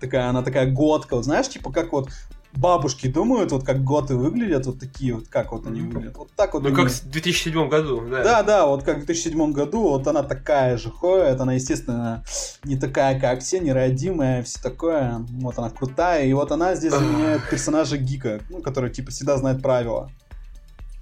[0.00, 1.16] Такая, она такая годка.
[1.16, 2.08] Вот знаешь, типа как вот
[2.52, 6.16] бабушки думают, вот как готы выглядят, вот такие вот, как вот они выглядят.
[6.16, 8.22] Вот так вот Ну, как в 2007 году, да.
[8.22, 12.24] Да, да, вот как в 2007 году, вот она такая же ходит, она, естественно,
[12.64, 17.42] не такая, как все, нерадимая, все такое, вот она крутая, и вот она здесь заменяет
[17.50, 20.10] персонажа Гика, ну, который, типа, всегда знает правила.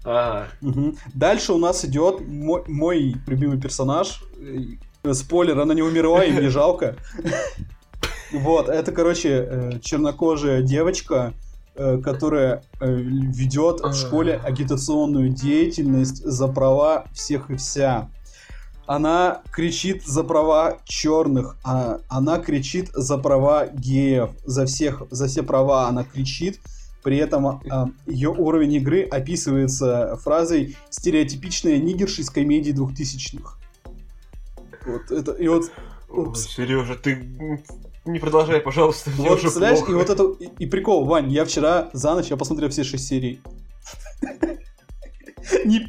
[0.04, 0.96] А, Мгм.
[1.14, 4.22] Дальше у нас идет мой, мой любимый персонаж,
[5.04, 6.96] Э, спойлер, она не умерла, и мне жалко.
[8.32, 11.32] Вот, это, короче, э, чернокожая девочка,
[11.74, 18.10] э, которая э, ведет в школе агитационную деятельность за права всех и вся.
[18.86, 25.42] Она кричит за права черных, а она кричит за права геев, за всех, за все
[25.42, 26.60] права она кричит.
[27.02, 27.62] При этом
[28.06, 33.58] ее уровень игры описывается фразой «стереотипичная нигерша из комедии двухтысячных».
[34.86, 35.70] Вот это, и вот
[36.08, 36.46] Упс.
[36.54, 37.62] Сережа, ты
[38.08, 39.90] не продолжай, пожалуйста, мне Вот, уже и плохо.
[39.92, 43.40] вот это, и, и прикол, Вань, я вчера за ночь, я посмотрел все шесть серий.
[45.64, 45.86] Не-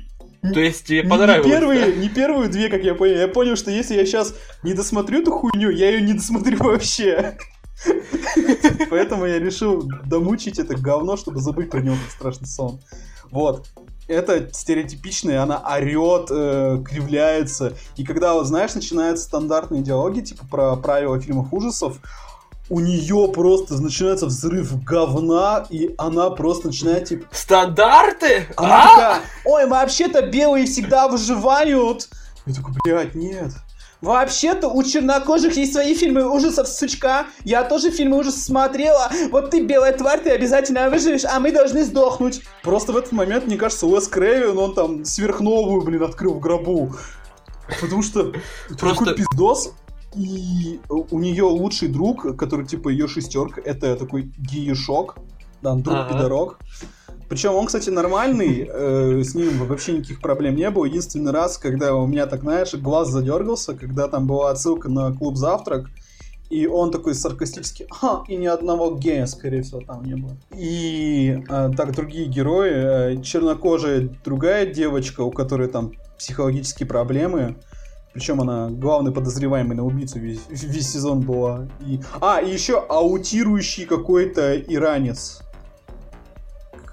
[0.53, 1.45] То есть тебе Не- понравилось?
[1.47, 1.91] Не первые, да?
[1.93, 3.15] не первые две, как я понял.
[3.17, 7.37] Я понял, что если я сейчас не досмотрю эту хуйню, я ее не досмотрю вообще.
[8.89, 12.79] Поэтому я решил домучить это говно, чтобы забыть про него как страшный сон.
[13.31, 13.67] Вот.
[14.09, 17.73] Это стереотипичная, она орет, э, кривляется.
[17.95, 21.97] И когда, вот знаешь, начинаются стандартные диалоги, типа про правила фильмов ужасов,
[22.69, 28.47] у нее просто начинается взрыв говна, и она просто начинает, типа, Стандарты?
[28.57, 28.87] она А?
[28.87, 32.09] такая, ой, вообще-то белые всегда выживают.
[32.45, 33.53] Я такой, блядь, нет.
[34.01, 37.25] Вообще-то у чернокожих есть свои фильмы ужасов, сучка.
[37.43, 39.09] Я тоже фильмы ужасов смотрела.
[39.31, 42.41] Вот ты, белая тварь, ты обязательно выживешь, а мы должны сдохнуть.
[42.63, 46.95] Просто в этот момент, мне кажется, Уэс Крейвен, он там сверхновую, блин, открыл в гробу.
[47.81, 48.33] Потому что
[48.79, 49.73] Просто- такой пиздос.
[50.15, 55.17] И у нее лучший друг, который типа ее шестерка, это такой геешок.
[55.61, 56.55] Да, друг Ага.
[57.29, 60.85] Причем он, кстати, нормальный, э, с ним вообще никаких проблем не было.
[60.85, 65.37] Единственный раз, когда у меня так, знаешь, глаз задергался, когда там была отсылка на клуб
[65.37, 65.89] завтрак,
[66.49, 70.35] и он такой саркастический, ха, и ни одного гея, скорее всего, там не было.
[70.57, 77.55] И э, так, другие герои, э, чернокожая другая девочка, у которой там психологические проблемы,
[78.13, 81.69] причем она главный подозреваемый на убийцу весь, весь сезон была.
[81.85, 81.99] И...
[82.19, 85.43] А, и еще аутирующий какой-то иранец.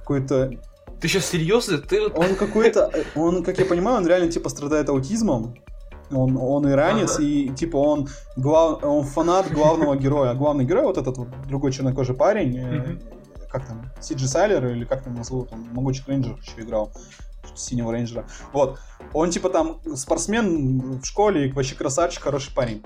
[0.07, 0.53] Какой-то
[1.01, 1.79] Ты сейчас серьезно?
[1.79, 5.57] Ты он какой-то, он, как я понимаю, он реально типа страдает аутизмом.
[6.12, 7.25] Он, он иранец, Ага.
[7.25, 10.31] и типа он, глав, он фанат главного героя.
[10.31, 12.97] А главный герой, вот этот вот другой чернокожий парень, э,
[13.51, 16.92] как там, Сиджи Сайлер, или как там его зовут, он Могучих Рейнджеров еще играл,
[17.57, 18.27] синего рейнджера.
[18.53, 18.79] Вот,
[19.12, 22.85] он типа там спортсмен в школе, и вообще красавчик, хороший парень.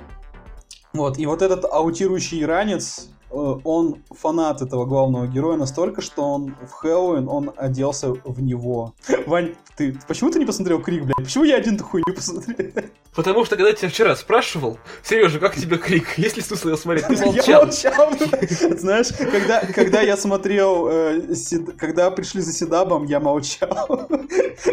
[0.95, 6.73] Вот, и вот этот аутирующий иранец, он фанат этого главного героя настолько, что он в
[6.73, 8.95] Хэллоуин, он оделся в него.
[9.27, 11.17] Вань, ты почему ты не посмотрел Крик, блядь?
[11.17, 12.71] Почему я один такую не посмотрел?
[13.15, 16.17] Потому что когда я тебя вчера спрашивал, Сережа, как тебе крик?
[16.17, 17.07] Есть ли смысл его смотреть?
[17.09, 17.65] Ты Я молчал.
[17.67, 18.13] молчал.
[18.79, 24.09] Знаешь, когда, когда я смотрел, э, Сид- когда пришли за Седабом, я молчал.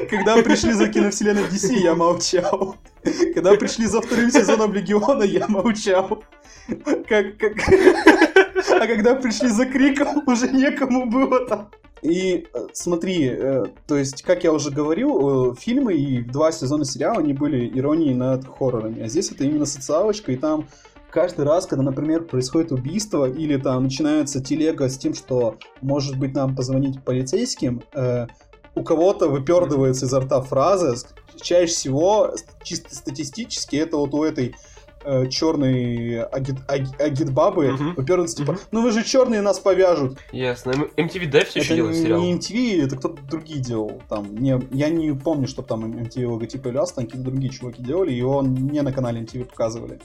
[0.10, 2.76] Когда пришли за киновселенной DC, я молчал.
[3.34, 6.24] Когда пришли за вторым сезоном Легиона, я молчал.
[7.08, 7.54] Как, как...
[8.72, 11.70] А когда пришли за Криком, уже некому было там.
[12.02, 16.86] И э, смотри, э, то есть, как я уже говорил, э, фильмы и два сезона
[16.86, 19.02] сериала, они были иронией над хоррорами.
[19.04, 20.68] А здесь это именно социалочка, и там
[21.10, 26.36] каждый раз, когда, например, происходит убийство, или там начинается телега с тем, что, может быть,
[26.36, 28.28] нам позвонить полицейским, э,
[28.76, 30.96] у кого-то выпердывается изо рта фраза,
[31.42, 34.56] чаще всего, с- чисто статистически, это вот у этой
[35.30, 38.62] черной агит, аги- агитбабы выпердывается, типа, Мгм.
[38.72, 40.18] ну вы же черные нас повяжут.
[40.32, 40.72] Ясно.
[40.98, 42.22] MTV, да, все еще Это делает сериал?
[42.22, 44.02] не MTV, это кто-то другие делал.
[44.10, 48.12] Там, не, я не помню, что там MTV логотип появлялся, там какие-то другие чуваки делали,
[48.12, 50.00] и его не на канале MTV показывали.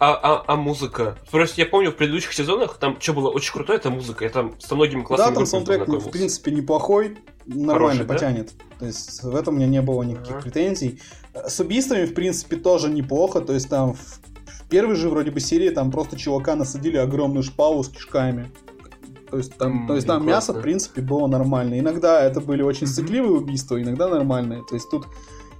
[0.00, 1.16] А, а, а музыка?
[1.30, 4.24] Просто я помню в предыдущих сезонах, там что было очень крутое, это музыка.
[4.24, 7.16] Я там со многими да, классными там группами саундтрек, в принципе, неплохой,
[7.46, 8.14] нормально Хороший, да?
[8.14, 8.52] потянет.
[8.80, 10.42] То есть в этом у меня не было никаких Ага.
[10.42, 11.00] претензий.
[11.34, 13.40] С убийствами, в принципе, тоже неплохо.
[13.40, 14.20] То есть там в,
[14.68, 18.50] первой же вроде бы серии там просто чувака насадили огромную шпалу с кишками.
[19.30, 21.78] То есть там, М, то есть там ну, мясо, в принципе, было нормально.
[21.78, 24.62] Иногда это были очень сцикливые убийства, иногда нормальные.
[24.68, 25.06] То есть тут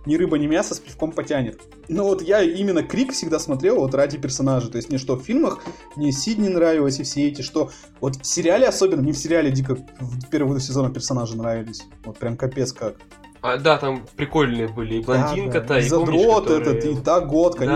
[0.06, 1.60] ни рыба, ни мясо с пивком потянет.
[1.88, 4.70] Но вот я именно Крик всегда смотрел вот ради персонажа.
[4.70, 5.60] То есть мне что в фильмах,
[5.96, 9.76] мне Сидни нравилось и все эти, что вот в сериале особенно, мне в сериале дико
[10.00, 11.84] в первых сезонах персонажи нравились.
[12.04, 12.96] Вот прям капец как.
[13.44, 14.94] А, да, там прикольные были.
[14.96, 15.78] И блондинка Да, да.
[15.80, 17.16] и И помнишь, задрот которые- этот, и Да,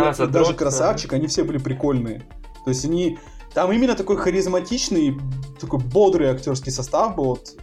[0.01, 0.59] они, и задрот, даже да.
[0.59, 2.21] красавчик, они все были прикольные.
[2.65, 3.19] То есть они...
[3.53, 5.19] Там именно такой харизматичный,
[5.61, 7.25] такой бодрый актерский состав был.
[7.25, 7.55] Вот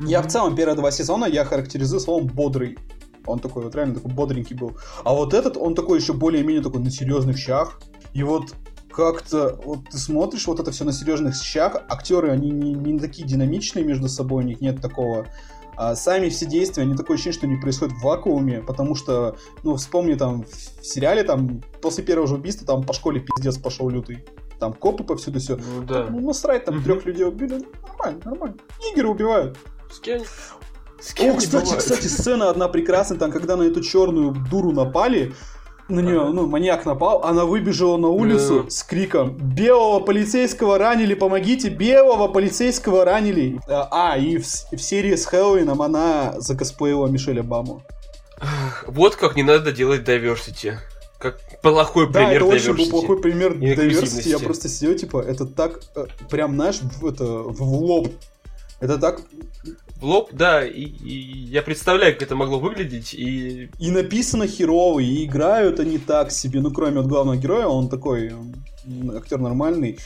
[0.00, 2.78] Я в целом первые два сезона я характеризую словом бодрый.
[3.26, 4.76] Он такой вот реально такой бодренький был.
[5.04, 7.80] А вот этот, он такой еще более-менее такой на серьезных щах.
[8.12, 8.54] И вот
[8.92, 13.26] как-то, вот ты смотришь вот это все на серьезных щах, актеры, они не, не такие
[13.26, 15.26] динамичные между собой, у них нет такого.
[15.84, 19.74] А сами все действия, они такое ощущение, что они происходят в вакууме, потому что, ну,
[19.74, 24.24] вспомни там в сериале, там, после первого же убийства, там по школе пиздец пошел лютый.
[24.60, 25.56] Там копы повсюду все.
[25.56, 26.06] Ну да.
[26.08, 27.54] Ну, насрать, там трех людей убили.
[27.54, 28.56] ну, Нормально, нормально.
[28.80, 29.58] Нигеры убивают.
[29.90, 30.22] С кем?
[31.00, 31.80] С кем О, кстати, бывает?
[31.82, 35.34] кстати, сцена одна прекрасная, там, когда на эту черную дуру напали,
[35.88, 38.70] на нее, ну, маньяк напал, она выбежала на улицу Да.
[38.70, 41.68] с криком «Белого полицейского ранили, помогите!
[41.68, 47.82] Белого полицейского ранили!» А, и в, в серии с Хэллоуином она закосплеила Мишель Обаму.
[48.86, 50.74] Вот как не надо делать diversity.
[51.18, 52.90] Как плохой Да, пример это очень был diversity.
[52.90, 54.28] плохой пример diversity.
[54.28, 58.08] Я просто сидел, типа, это так, э, прям, знаешь, это, в лоб.
[58.80, 59.20] Это так
[60.02, 61.14] в лоб, да, и, и
[61.46, 63.70] я представляю, как это могло выглядеть, и...
[63.78, 68.32] И написано херово, и играют они так себе, ну, кроме от главного героя, он такой
[69.14, 69.98] актер нормальный.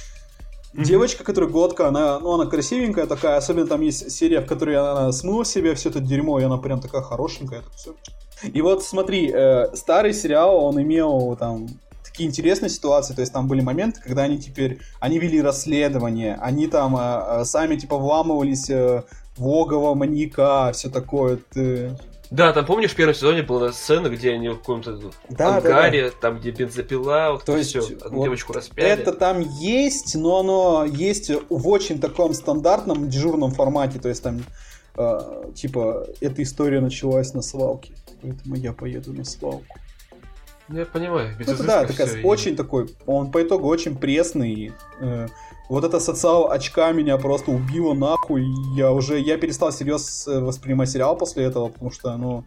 [0.75, 5.11] Девочка, которая годка, она, ну, она красивенькая такая, особенно там есть серия, в которой она
[5.13, 7.95] смыла в себе все это дерьмо, и она прям такая хорошенькая, так все.
[8.43, 11.69] И вот смотри, э, старый сериал, он имел там
[12.05, 16.67] такие интересные ситуации, то есть там были моменты, когда они теперь, они вели расследование, они
[16.67, 19.05] там э, э, сами типа вламывались э,
[19.39, 21.39] логово маньяка, все такое.
[21.53, 21.97] Ты...
[22.31, 26.11] Да, там помнишь, в первом сезоне была сцена, где они в каком-то Да, да, ангаре,
[26.11, 28.89] там, где бензопила, вот То есть, все, одну вот девочку распяли.
[28.89, 34.43] Это там есть, но оно есть в очень таком стандартном дежурном формате, то есть там
[34.97, 39.77] э, типа эта история началась на свалке, поэтому я поеду на свалку.
[40.69, 43.97] Ну, я понимаю, без Ну, это да, такая, и- очень такой, он по итогу очень
[43.97, 44.73] пресный.
[45.01, 45.29] э,
[45.69, 48.47] вот эта социал очка меня просто убила нахуй.
[48.75, 52.45] Я уже, я перестал всерьез э, воспринимать сериал после этого, потому что, ну,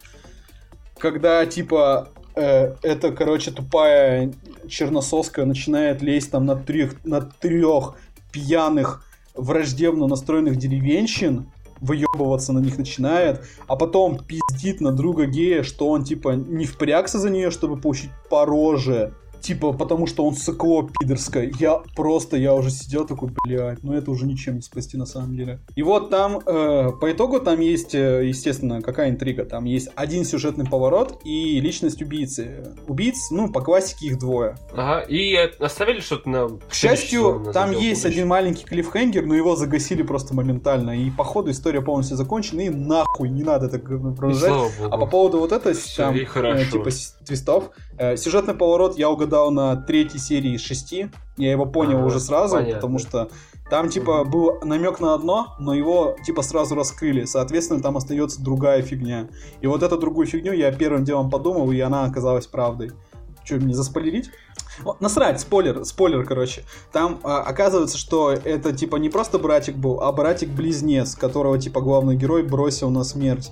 [0.98, 4.34] когда, типа, э, эта, короче, тупая
[4.68, 7.96] чернососка начинает лезть там на трех, на трех
[8.32, 9.04] пьяных,
[9.36, 11.52] враждебно настроенных деревенщин,
[11.82, 17.20] выебываться на них начинает, а потом пиздит на друга гея, что он, типа, не впрягся
[17.20, 19.14] за нее, чтобы получить по роже.
[19.42, 21.52] Типа, потому что он сыкло пидорское.
[21.60, 25.36] Я просто, я уже сидел такой, блядь, ну это уже ничем не спасти на самом
[25.36, 25.60] деле.
[25.76, 29.46] И вот там, э, по итогу там есть, э, естественно, какая интрига.
[29.46, 32.76] Там есть один сюжетный поворот и личность убийцы.
[32.88, 34.58] Убийц, ну, по классике их двое.
[34.74, 36.48] Ага, и оставили что-то на...
[36.48, 41.00] К счастью, там есть один маленький клиффхенгер, но его загасили просто моментально.
[41.02, 44.52] И походу история полностью закончена, и нахуй не надо так продолжать.
[44.82, 46.90] А по поводу вот этого, там, э, типа,
[47.26, 51.10] твистов, э, сюжетный поворот я угадал на третьей серии из шести.
[51.38, 52.76] Я его понял Ага, уже сразу, понятно.
[52.76, 53.30] потому что
[53.70, 57.26] там, типа, был намек на одно, но его, типа, сразу раскрыли.
[57.26, 59.30] Соответственно, там остается другая фигня.
[59.62, 62.92] И вот эту другую фигню я первым делом подумал, и она оказалась правдой.
[63.46, 64.32] Че, мне заспойлерить?
[64.86, 66.64] О, насрать, спойлер, спойлер, короче.
[66.92, 72.16] Там а, оказывается, что это типа не просто братик был, а братик-близнец, которого типа главный
[72.16, 73.52] герой бросил на смерть.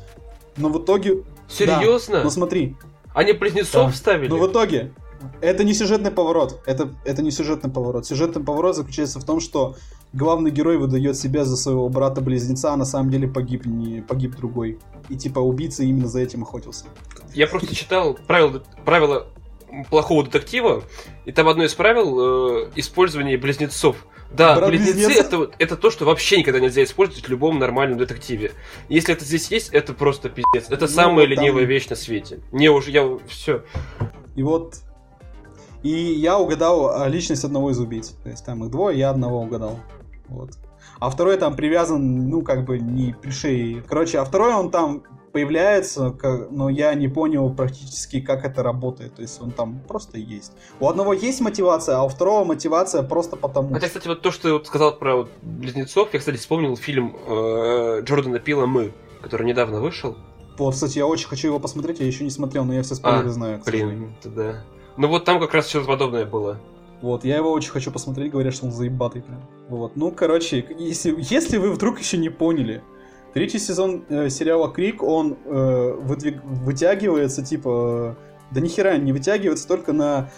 [0.56, 1.24] Но в итоге...
[1.50, 2.18] Серьезно?
[2.18, 2.76] Да, ну смотри,
[3.13, 3.98] Они близнецов Да.
[3.98, 4.30] ставили?
[4.30, 4.94] но в итоге
[5.41, 6.62] это не сюжетный поворот.
[6.65, 8.06] Это, это не сюжетный поворот.
[8.06, 9.75] Сюжетный поворот заключается в том, что
[10.13, 14.80] главный герой выдает себя за своего брата-близнеца, а на самом деле погиб, не погиб другой.
[15.10, 16.86] И типа убийца именно за этим охотился.
[17.34, 19.27] Я просто читал правила, правила
[19.89, 20.84] плохого детектива,
[21.25, 24.06] и там одно из правил э, использование близнецов.
[24.32, 28.51] Да, близнецы это, это то, что вообще никогда нельзя использовать в любом нормальном детективе.
[28.89, 30.69] Если это здесь есть, это просто пиздец.
[30.69, 32.39] Это Ну, самая вот там- ленивая вещь на свете.
[32.51, 33.63] Не уже, я все.
[34.36, 34.75] И вот...
[35.84, 38.10] И я угадал а, личность одного из убийц.
[38.24, 39.80] То есть там их двое, я одного угадал.
[40.28, 40.52] Вот.
[41.00, 43.84] А второй там привязан, ну, как бы не при шее.
[43.88, 49.16] Короче, а второй он там появляется, как- но я не понял практически, как это работает.
[49.16, 50.54] То есть он там просто есть.
[50.80, 53.74] У одного есть мотивация, а у второго мотивация просто потому.
[53.76, 57.16] Хотя, кстати, вот то, что ты вот сказал про вот близнецов, я, кстати, вспомнил фильм
[57.28, 60.18] э, Джордана Пила «Мы», который недавно вышел.
[60.58, 63.30] Вот, кстати, я очень хочу его посмотреть, я еще не смотрел, но я все спойлеры
[63.30, 63.62] А, знаю.
[63.63, 64.63] Блин, это да.
[64.98, 66.60] Ну вот там как раз что-то подобное было.
[67.02, 69.48] Вот, я его очень хочу посмотреть, говорят, что он заебатый прям.
[69.70, 72.82] Вот, ну, короче, если, если вы вдруг еще не поняли,
[73.36, 79.68] третий сезон э, сериала Крик, он э, выдвиг- вытягивается, типа, э, да нихера не вытягивается
[79.68, 80.32] только на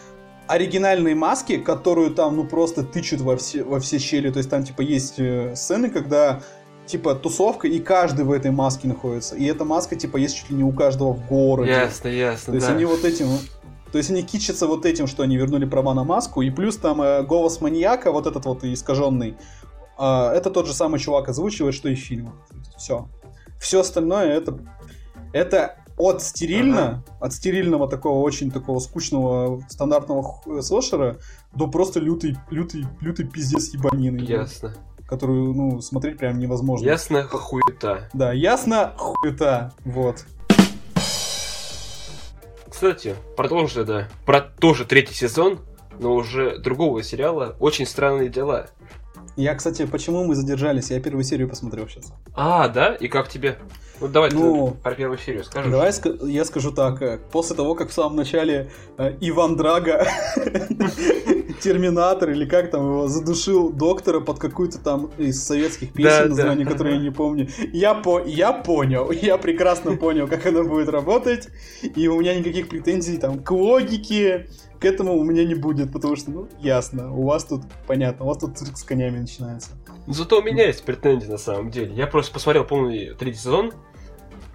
[0.47, 4.29] оригинальной маске, которую там, ну, просто тычут во все, во все щели.
[4.29, 6.41] То есть там, типа, есть э, сцены, когда,
[6.87, 9.35] типа, тусовка, и каждый в этой маске находится.
[9.35, 11.71] И эта маска, типа, есть чуть ли не у каждого в городе.
[11.71, 12.73] Ясно, ясно, То есть да.
[12.73, 13.27] они вот этим...
[13.91, 17.01] То есть они кичатся вот этим, что они вернули права на маску, и плюс там
[17.01, 19.35] э, голос маньяка, вот этот вот искаженный,
[19.97, 22.33] а, это тот же самый чувак озвучивает, что и в фильмах.
[22.77, 23.07] Все.
[23.59, 24.59] Все остальное это...
[25.31, 31.17] Это от стерильно, от стерильного такого очень такого скучного стандартного ху- слэшера
[31.53, 34.75] до просто лютый, лютый, лютый пиздец ебанины, Ясно.
[35.07, 36.85] которую, ну, смотреть прям невозможно.
[36.85, 38.09] Ясно, хуета.
[38.13, 40.25] Да, ясно, хуета, вот.
[42.79, 44.07] Кстати, продолжим, да.
[44.25, 45.59] Про тоже третий сезон,
[45.99, 48.67] но уже другого сериала «Очень странные дела».
[49.35, 50.89] Я, кстати, почему мы задержались?
[50.89, 52.13] Я первую серию посмотрел сейчас.
[52.33, 52.95] А, да?
[52.95, 53.57] И как тебе?
[53.99, 55.69] Ну давай Ну, ты про первую серию скажешь.
[55.69, 57.01] Давай ска- я скажу так.
[57.01, 60.07] э, После того, как в самом начале э, Иван Драга
[61.59, 66.95] Терминатор или как там его задушил доктора под какую-то там из советских песен, название которое
[66.95, 67.47] я не помню.
[67.73, 68.21] Я, по...
[68.23, 71.49] я понял, я прекрасно понял, как оно будет работать,
[71.81, 74.47] и у меня никаких претензий там к логике,
[74.79, 78.29] к этому у меня не будет, потому что, ну, ясно, у вас тут, понятно, у
[78.29, 79.71] вас тут цирк с конями начинается.
[80.07, 81.93] Зато у меня есть претензии на самом деле.
[81.93, 83.73] Я просто посмотрел полный третий сезон,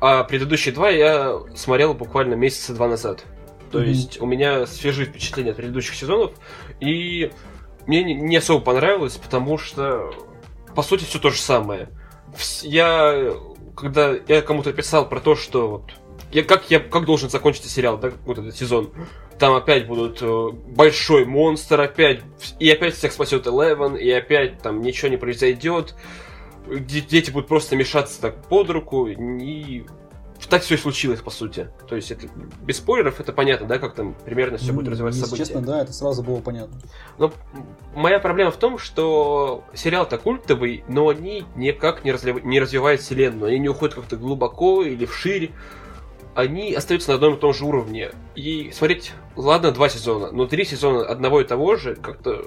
[0.00, 3.24] а предыдущие два я смотрел буквально месяца два назад.
[3.74, 3.88] То Мгм.
[3.88, 6.30] есть у меня свежие впечатления от предыдущих сезонов,
[6.78, 7.32] и
[7.88, 10.12] мне не, особо понравилось, потому что,
[10.76, 11.88] по сути, все то же самое.
[12.62, 13.32] Я,
[13.76, 15.90] когда я кому-то писал про то, что вот
[16.30, 18.92] я, как, я, как должен закончиться сериал, да, вот этот сезон,
[19.40, 22.20] там опять будут э, большой монстр, опять,
[22.60, 25.96] и опять всех спасет Элевен, и опять там ничего не произойдет,
[26.68, 29.84] Де- дети будут просто мешаться так под руку, и
[30.48, 31.68] так все и случилось, по сути.
[31.88, 32.26] То есть, это,
[32.62, 35.92] без спойлеров, это понятно, да, как там примерно все будет развиваться Если честно, да, это
[35.92, 36.78] сразу было понятно.
[37.18, 37.32] Но
[37.94, 43.48] моя проблема в том, что сериал-то культовый, но они никак не, разлив- не развивают вселенную.
[43.50, 45.50] Они не уходят как-то глубоко или вширь.
[46.34, 48.10] Они остаются на одном и том же уровне.
[48.34, 52.46] И смотреть, ладно, два сезона, но три сезона одного и того же как-то,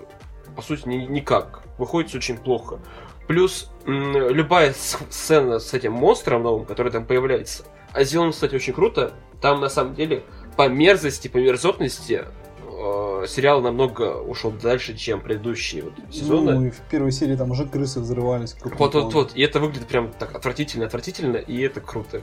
[0.56, 1.62] по сути, ни- никак.
[1.78, 2.80] Выходит очень плохо.
[3.28, 7.66] Плюс любая сцена с этим монстром новым, который там появляется,
[7.98, 9.14] а сделано, кстати, очень круто.
[9.42, 10.24] Там, на самом деле,
[10.56, 12.26] по мерзости, по мерзотности
[12.62, 16.54] э, сериал намного ушел дальше, чем предыдущие вот сезоны.
[16.54, 18.56] Ну, и в первой серии там уже крысы взрывались.
[18.64, 19.32] Вот, вот, вот.
[19.34, 22.22] И это выглядит прям так отвратительно, отвратительно, и это круто.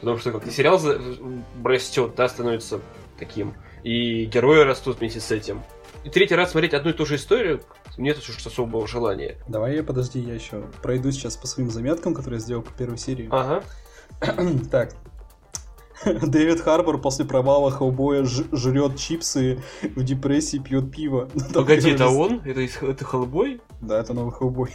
[0.00, 0.80] Потому что как и сериал
[1.62, 2.80] растет, да, становится
[3.16, 3.54] таким.
[3.84, 5.62] И герои растут вместе с этим.
[6.02, 7.60] И третий раз смотреть одну и ту же историю
[7.96, 9.36] нет уж особого желания.
[9.46, 12.98] Давай я, подожди, я еще пройду сейчас по своим заметкам, которые я сделал по первой
[12.98, 13.28] серии.
[13.30, 13.62] Ага.
[14.70, 14.94] Так.
[16.04, 21.28] Дэвид Харбор после провала Хеллбоя жрет чипсы, в депрессии пьет пиво.
[21.34, 22.40] Ну, Погоди, это он?
[22.44, 23.60] Это, это Хеллбой?
[23.80, 24.70] Да, это новый Хеллбой.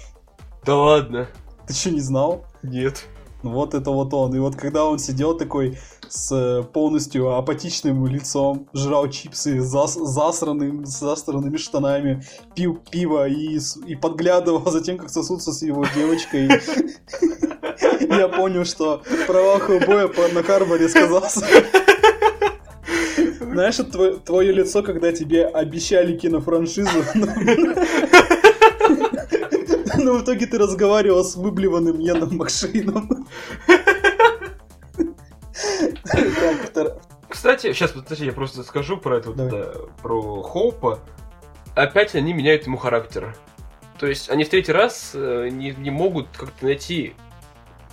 [0.65, 1.27] Да ладно.
[1.67, 2.45] Ты что, не знал?
[2.61, 3.05] Нет.
[3.45, 4.35] Ну вот это вот он.
[4.35, 5.77] И вот когда он сидел такой
[6.09, 12.23] с э, полностью апатичным лицом, жрал чипсы, зас, засранным, с засранными штанами,
[12.55, 16.49] пил пиво и, и подглядывал за тем, как сосутся с его девочкой.
[18.01, 21.45] Я понял, что Хеллбоя по- на Харборе сказался.
[23.39, 23.77] Знаешь,
[24.25, 27.03] твое, лицо, когда тебе обещали кинофраншизу,
[29.97, 30.13] но...
[30.17, 32.37] в итоге ты разговаривал с выблеванным Яном
[36.65, 40.99] втор- Кстати, сейчас, подожди, я просто скажу про это, вот это, про Хоупа.
[41.75, 43.35] Опять они меняют ему характер.
[43.99, 47.13] То есть они в третий раз э, не, не могут как-то найти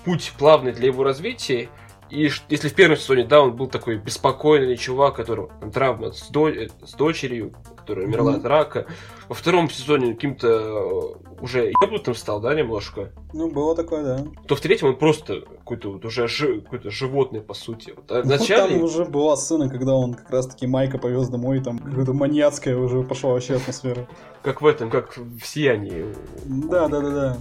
[0.05, 1.69] путь плавный для его развития.
[2.11, 6.29] И если в первом сезоне, да, он был такой беспокойный чувак, которого там, травма с,
[6.29, 8.87] до- э, с дочерью, которая умерла от рака.
[9.29, 13.11] Во втором сезоне он каким-то э, уже ебнутым стал, да, немножко.
[13.33, 14.25] Ну, было такое, да.
[14.47, 17.93] То в третьем он просто какой-то вот уже жи- какой-то животное, по сути.
[17.97, 21.59] Вот, а Ну, вначале- там уже была сцена, когда он как раз-таки Майка повез домой,
[21.59, 24.07] и там какая-то маньяцкая уже пошла вообще атмосфера.
[24.43, 26.07] Как в этом, как в Сиянии.
[26.45, 27.37] Да, да, да, да.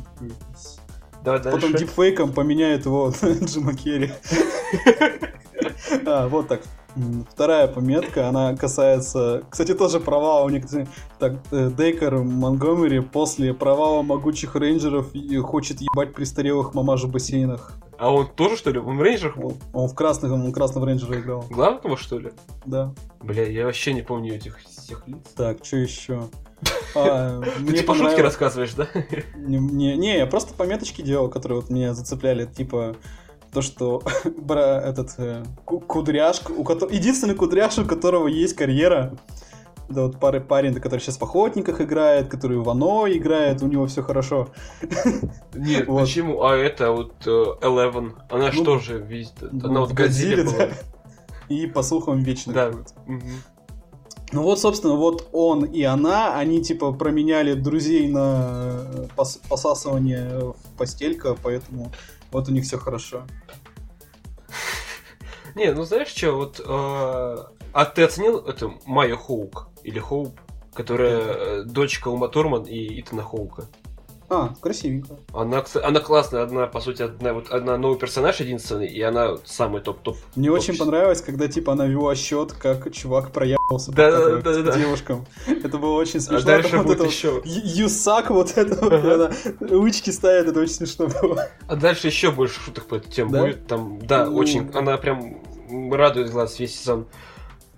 [1.23, 1.59] Давай дальше.
[1.61, 3.11] Потом дипфейком поменяет его
[3.43, 4.11] Джима Керри.
[6.05, 6.61] А, вот так.
[7.31, 10.89] Вторая пометка, она касается, кстати, тоже провала у некоторых.
[11.19, 17.73] Так, э, Дейкр Монтгомери после провала Могучих рейнджеров и хочет ебать престарелых мамаш в бассейнах.
[17.97, 18.79] А он тоже, что ли?
[18.79, 19.57] Он в рейнджерах был?
[19.73, 21.45] Он, он в красных, он красного рейнджера играл.
[21.49, 22.31] Главного, что ли?
[22.65, 22.93] Да.
[23.21, 25.19] Бля, я вообще не помню этих всех лиц.
[25.35, 26.23] Так, что еще?
[26.93, 28.87] А, Ты типа шутки рассказываешь, да?
[29.35, 32.97] Не, не, не, я просто пометочки делал, которые вот меня зацепляли, типа
[33.53, 34.01] то, что
[34.37, 39.13] бра, этот э, ку- кудряшка, у которого единственный кудряш, у которого есть карьера,
[39.89, 43.87] да вот пары парень, который сейчас в охотниках играет, который в Вано играет, у него
[43.87, 44.47] все хорошо.
[45.53, 46.01] Нет, Вот.
[46.01, 46.43] почему?
[46.43, 47.29] А это вот э,
[47.61, 49.33] Eleven, она Ну, что же видит?
[49.41, 50.53] ну, Она вот в Годзилле была.
[50.57, 50.69] да.
[51.49, 52.53] И по слухам вечно.
[52.53, 52.71] Да.
[53.05, 53.21] Мгм.
[54.31, 60.53] Ну вот, собственно, вот он и она, они типа променяли друзей на э, пос- посасывание
[60.53, 61.91] в постелька, поэтому
[62.31, 63.23] вот у них все хорошо.
[65.55, 66.59] Не, ну знаешь что, вот...
[66.59, 67.37] э,
[67.73, 69.67] А ты оценил эту Майю Хоук?
[69.83, 70.39] Или Хоуп?
[70.73, 73.65] Которая э, дочка Ума Турман и Итана Хоука.
[74.33, 75.17] А, красивенько.
[75.33, 79.81] Она, она классная, одна, по сути, одна, вот, одна новый персонаж единственный, и она самый
[79.81, 80.15] топ-топ.
[80.37, 84.53] Мне топ- очень понравилось, когда типа она вела счет, как чувак проебался Да, да, да,
[84.53, 84.77] да, да.
[84.77, 85.25] девушкам.
[85.47, 86.45] Это было очень А смешно.
[86.47, 87.41] дальше Там вот будет вот еще.
[87.43, 89.13] Юсак, вот это Ага.
[89.15, 91.49] она ручки ставит, это очень смешно было.
[91.67, 93.41] А дальше еще больше шуток по этой теме Да?
[93.41, 93.67] будет.
[93.67, 94.37] Там, да, Ну.
[94.37, 94.69] очень.
[94.73, 95.41] Она прям
[95.91, 97.05] радует глаз весь сезон.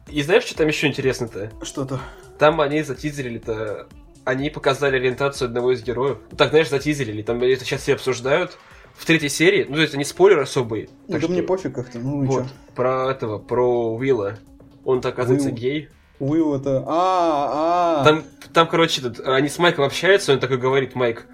[0.07, 1.51] И знаешь, что там еще интересно-то?
[1.63, 1.99] Что-то.
[2.37, 3.87] там они затизерили-то...
[4.25, 6.17] Они показали ориентацию одного из героев.
[6.37, 7.21] Так, знаешь, затизерили.
[7.23, 8.57] Там это сейчас все обсуждают.
[8.95, 10.89] В третьей серии, ну, то есть они спойлер особый.
[11.07, 12.49] Ну, да что- мне пофиг как-то, ну Вот, чё.
[12.75, 14.37] про этого, про Уилла.
[14.85, 15.57] Он-то, оказывается, Уилл.
[15.57, 15.89] гей.
[16.19, 16.83] Уилл это...
[16.87, 21.25] А, а, Там, там, короче, этот, они с Майком общаются, он такой говорит, Майк,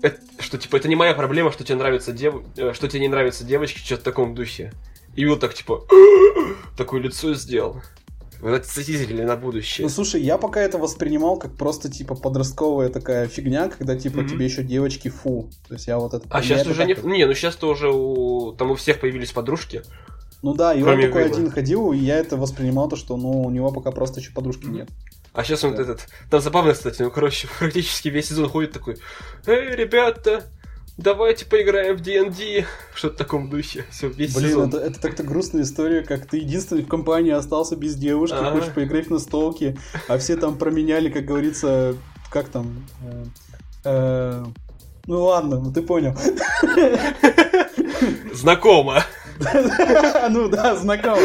[0.00, 2.36] «Это- что, типа, это не моя проблема, что тебе нравятся дев...
[2.56, 4.72] э, что тебе не нравятся девочки, что-то в таком духе.
[5.16, 5.84] И Уилл так, типа,
[6.76, 7.82] такое лицо сделал.
[8.40, 9.84] Вот это затизерили на будущее.
[9.86, 14.28] Ну слушай, я пока это воспринимал как просто типа подростковая такая фигня, когда типа Мгм.
[14.28, 15.50] тебе еще девочки фу.
[15.66, 16.26] То есть я вот это.
[16.30, 16.94] А сейчас это уже не...
[16.94, 18.52] так- Не, ну сейчас-то уже у...
[18.52, 19.82] Там у всех появились подружки.
[20.42, 21.36] Ну да, и он кроме такой Уилла.
[21.36, 24.66] один ходил, и я это воспринимал то, что ну у него пока просто еще подружки
[24.66, 24.88] нет.
[25.32, 25.82] А сейчас он Да.
[25.82, 26.06] этот...
[26.30, 28.96] Там забавно, кстати, ну, короче, практически весь сезон ходит такой,
[29.46, 30.44] Эй, ребята,
[30.98, 32.66] давайте поиграем в D&D.
[32.94, 33.84] Что-то в таком духе.
[33.90, 34.68] Все, весь Блин, сезон.
[34.68, 38.50] это, это так-то грустная история, как ты единственный в компании остался без девушки, Ага.
[38.50, 39.76] хочешь поиграть на столке,
[40.08, 41.94] а все там променяли, как говорится,
[42.30, 42.86] как там.
[43.02, 43.24] э,
[43.84, 44.44] э,
[45.06, 46.14] ну ладно, ну ты понял.
[48.34, 49.02] Знакомо.
[50.30, 51.18] Ну да, знакомо.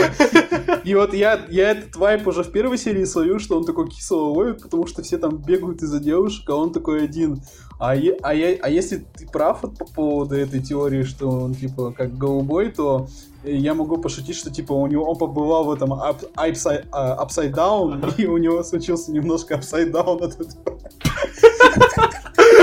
[0.83, 4.29] И вот я, я этот вайп уже в первой серии словил, что он такой кислого
[4.29, 7.41] ловит, потому что все там бегают из-за девушек, а он такой один.
[7.79, 11.55] А, е- а, я, а если ты прав вот по поводу этой теории, что он
[11.55, 13.07] типа как голубой, то
[13.43, 17.53] я могу пошутить, что типа у него он побывал в этом up- upside, а, upside
[17.53, 20.79] down, и у него случился немножко upside down от этого.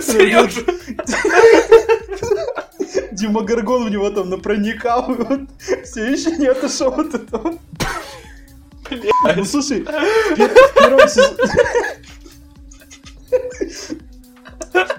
[0.00, 0.72] Серьезно?
[3.12, 5.48] Дима Горгон в него там напроникал, и он
[5.84, 7.58] все еще не отошел от этого.
[9.36, 11.36] Ну слушай, в первом сезоне...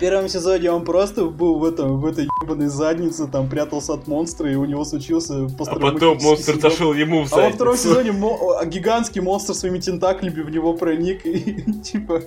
[0.02, 4.52] первом сезоне он просто был в этом, в этой ебаной заднице, там прятался от монстра,
[4.52, 7.90] и у него случился А потом монстр зашел ему в А во втором задницу.
[8.02, 12.22] сезоне мо- гигантский монстр своими тентаклями в него проник, и типа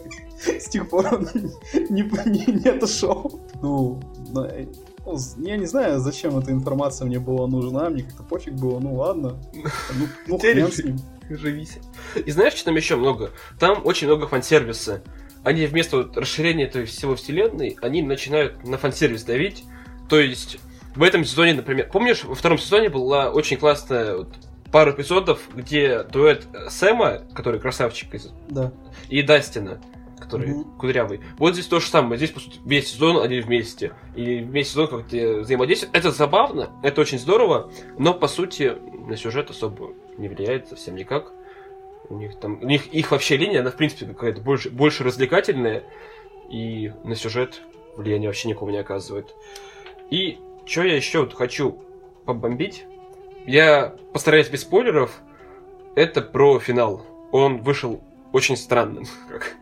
[0.47, 1.29] с тех пор он
[1.91, 3.41] не, не, не отошел.
[3.61, 4.01] Ну,
[5.07, 8.95] с- я не знаю, зачем эта информация мне была нужна, мне как-то пофиг было, ну
[8.95, 9.37] ладно.
[9.99, 10.97] Ну, ну хрен с ним.
[11.31, 11.79] Живись.
[12.27, 13.31] И знаешь, что там еще много?
[13.59, 15.03] Там очень много фан-сервиса.
[15.45, 19.65] Они вместо вот расширения этой всего вселенной, они начинают на фан-сервис давить.
[20.09, 20.59] То есть,
[20.97, 24.29] в этом сезоне, например, помнишь, во втором сезоне была очень классная вот,
[24.73, 28.73] пару эпизодов, где дуэт Сэма, который красавчик, из- Да.
[29.11, 29.81] и Дастина,
[30.19, 30.79] который Мгм.
[30.79, 31.21] кудрявый.
[31.39, 32.17] Вот здесь то же самое.
[32.17, 33.93] Здесь, по сути, весь сезон они вместе.
[34.17, 35.95] И весь сезон как-то взаимодействуют.
[35.95, 38.73] Это забавно, это очень здорово, но, по сути,
[39.07, 41.33] на сюжет особо не влияет совсем никак.
[42.09, 45.85] У них там, у них их вообще линия, она, в принципе, какая-то больше, больше развлекательная,
[46.51, 47.63] и на сюжет
[47.97, 49.35] влияния вообще никого не оказывает.
[50.11, 51.83] И что я еще вот хочу
[52.25, 52.85] побомбить?
[53.47, 55.21] Я постараюсь без спойлеров.
[55.95, 57.05] Это про финал.
[57.31, 58.03] Он вышел
[58.33, 59.05] очень странным.
[59.29, 59.57] Как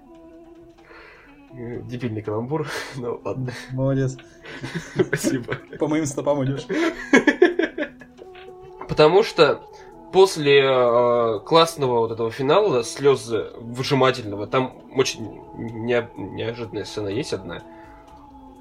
[1.52, 2.68] дебильный каламбур.
[2.96, 4.16] Ну ладно, Молодец.
[4.94, 5.56] спасибо.
[5.78, 6.66] По моим стопам идешь.
[8.88, 9.62] Потому что
[10.12, 17.62] после э, классного вот этого финала, слезы выжимательного, там очень не- неожиданная сцена есть одна.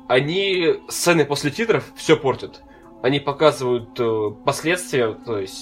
[0.08, 2.62] Они сцены после титров все портят.
[3.02, 5.56] Они показывают э, последствия, то есть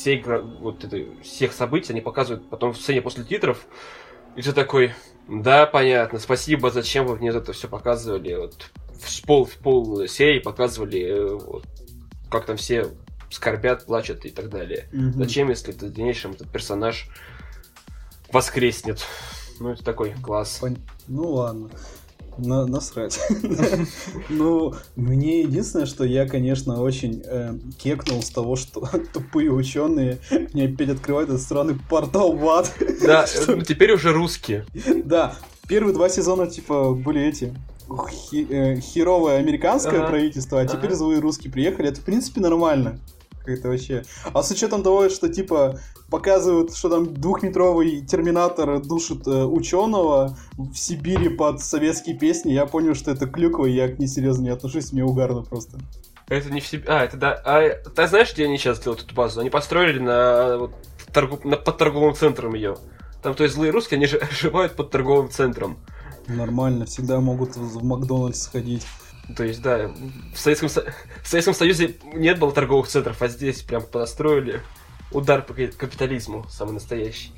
[0.00, 0.22] всей,
[0.60, 3.66] вот этой- всех событий, они показывают потом в сцене после титров.
[4.36, 4.92] И ты такой,
[5.28, 8.34] да, понятно, спасибо, зачем вы мне это все показывали.
[8.34, 11.64] Вот в пол, в пол серии показывали, э, вот,
[12.30, 12.86] как там все
[13.30, 14.88] скорбят, плачут и так далее.
[14.92, 15.12] Мгм.
[15.14, 17.08] Зачем, если в дальнейшем этот персонаж
[18.32, 19.00] воскреснет?
[19.58, 20.58] Ну, это такой класс.
[20.62, 20.78] Пон-
[21.08, 21.70] Ну ладно.
[22.38, 23.18] На- насрать.
[24.30, 30.18] Ну, мне единственное, что я, конечно, очень э, кекнул с того, что тупые ученые
[30.54, 32.72] мне опять открывают этот странный портал в ад.
[33.02, 34.64] Да, Что- ну, теперь уже русские.
[35.04, 35.34] Да,
[35.68, 37.54] первые два сезона, типа, были эти
[38.08, 40.08] хи- э, херовое американское Ага.
[40.08, 40.94] правительство, а теперь Ага.
[40.96, 41.88] злые русские приехали.
[41.90, 42.98] Это, в принципе, нормально.
[43.44, 44.04] Как-то вообще.
[44.32, 45.80] А с учетом того, что, типа,
[46.10, 52.94] показывают, что там двухметровый терминатор душит э, ученого в Сибири под советские песни, я понял,
[52.94, 55.78] что это клюква, и я к ней серьезно не отношусь, мне угарно просто.
[56.28, 56.84] Это не в себе.
[56.86, 57.32] А, это да.
[57.44, 59.40] А ты знаешь, где они сейчас делают эту базу?
[59.40, 60.72] Они построили на, вот,
[61.12, 62.76] торгу- на под торговым центром ее.
[63.22, 65.78] Там, то есть злые русские, они же живают под торговым центром.
[66.28, 68.86] Нормально, всегда могут в Макдональдс сходить.
[69.36, 69.90] То есть, да,
[70.34, 74.62] в Советском, Со- в Советском Союзе нет было торговых центров, а здесь прям построили
[75.12, 77.32] удар по ка- капитализму, самый настоящий.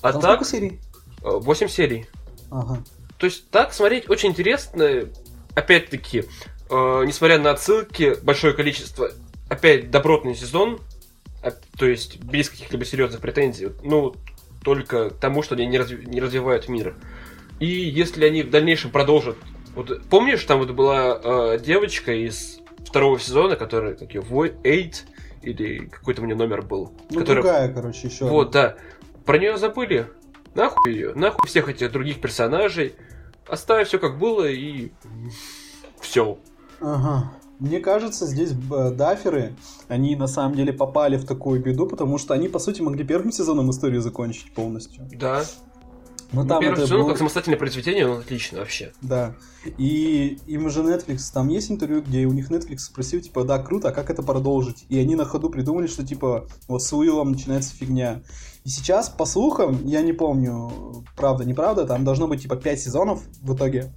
[0.00, 0.80] А так, сколько серий?
[1.22, 2.06] 8 серий.
[2.50, 2.82] Ага.
[3.18, 5.08] То есть так смотреть очень интересно.
[5.54, 6.24] Опять-таки,
[6.70, 9.12] э, несмотря на отсылки, большое количество,
[9.48, 10.80] опять добротный сезон.
[11.44, 14.14] а, то есть без каких-либо серьезных претензий, ну,
[14.64, 16.94] только тому, что они не, разви- не развивают мир.
[17.58, 19.36] И если они в дальнейшем продолжат...
[19.74, 25.04] Вот помнишь, там вот была э, девочка из второго сезона, которая, как ее, Eight,
[25.42, 26.92] или какой-то у нее номер был.
[27.10, 27.42] Ну, которая...
[27.42, 28.26] другая, короче, еще.
[28.26, 28.76] Вот, да.
[29.24, 30.08] Про нее забыли.
[30.54, 32.94] Нахуй ее, нахуй всех этих других персонажей.
[33.48, 34.92] Оставь все как было и
[36.00, 36.38] все.
[36.80, 37.32] Ага.
[37.58, 39.54] Мне кажется, здесь даферы,
[39.88, 43.30] они на самом деле попали в такую беду, потому что они, по сути, могли первым
[43.30, 45.08] сезоном историю закончить полностью.
[45.12, 45.44] Да.
[46.32, 48.92] Ну, там первый сезон был- как самостоятельное произведение, он отлично вообще.
[49.02, 49.34] Да.
[49.78, 53.88] И им же Netflix, там есть интервью, где у них Netflix спросил, типа, да, круто,
[53.88, 54.84] а как это продолжить?
[54.88, 58.22] И они на ходу придумали, что, типа, вот с Уиллом начинается фигня.
[58.64, 63.22] И сейчас, по слухам, я не помню, правда, неправда, там должно быть, типа, 5 сезонов
[63.40, 63.92] в итоге.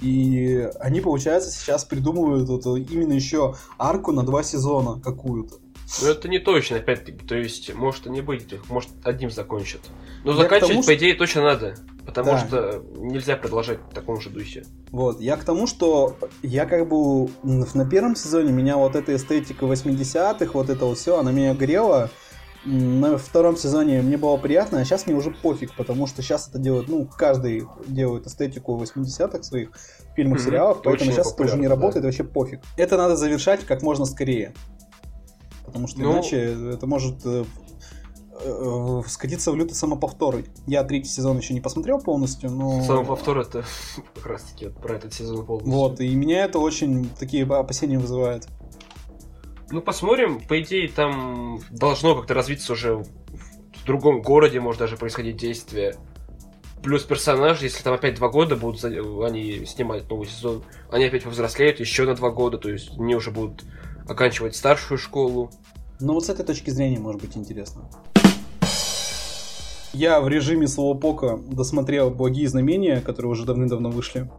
[0.00, 5.56] И они, получается, сейчас придумывают вот именно еще арку на два сезона какую-то.
[6.02, 7.24] Но это не точно, опять-таки.
[7.26, 9.80] То есть, может и не быть, их, может одним закончат.
[10.24, 11.74] Но Я заканчивать, тому, по идее, точно надо.
[12.04, 12.38] Потому Да.
[12.38, 14.64] что нельзя продолжать в таком же духе.
[14.90, 19.66] Вот, я к тому, что я как бы на первом сезоне меня вот эта эстетика
[19.66, 22.10] 80-х, вот это вот все, она меня грела.
[22.64, 26.58] На втором сезоне мне было приятно, а сейчас мне уже пофиг, потому что сейчас это
[26.58, 29.70] делают, ну, каждый делает эстетику 80-х в своих
[30.16, 32.60] фильмах, Мгм, сериалах, поэтому сейчас это уже не работает, вообще пофиг.
[32.76, 34.54] Это надо завершать как можно скорее.
[35.68, 37.44] Потому что Ну- иначе это может э,
[38.40, 40.42] э, скатиться в лютый самоповтор.
[40.66, 42.82] Я третий сезон еще не посмотрел полностью, но...
[42.82, 43.64] Самый повтор это
[44.14, 45.72] как раз таки про этот сезон полностью.
[45.72, 48.48] Вот, и меня это очень такие опасения вызывает.
[49.70, 50.40] Ну, посмотрим.
[50.40, 55.94] По идее, там должно как-то развиться уже в другом городе, может даже происходить действие.
[56.82, 61.80] Плюс персонажи, если там опять два года будут они снимать новый сезон, они опять повзрослеют
[61.80, 63.64] еще на два года, то есть они уже будут
[64.08, 65.50] оканчивать старшую школу.
[66.00, 67.82] Но вот с этой точки зрения может быть интересно.
[69.92, 74.30] Я в режиме слоупока досмотрел «Благие знамения», которые уже давным-давно вышли.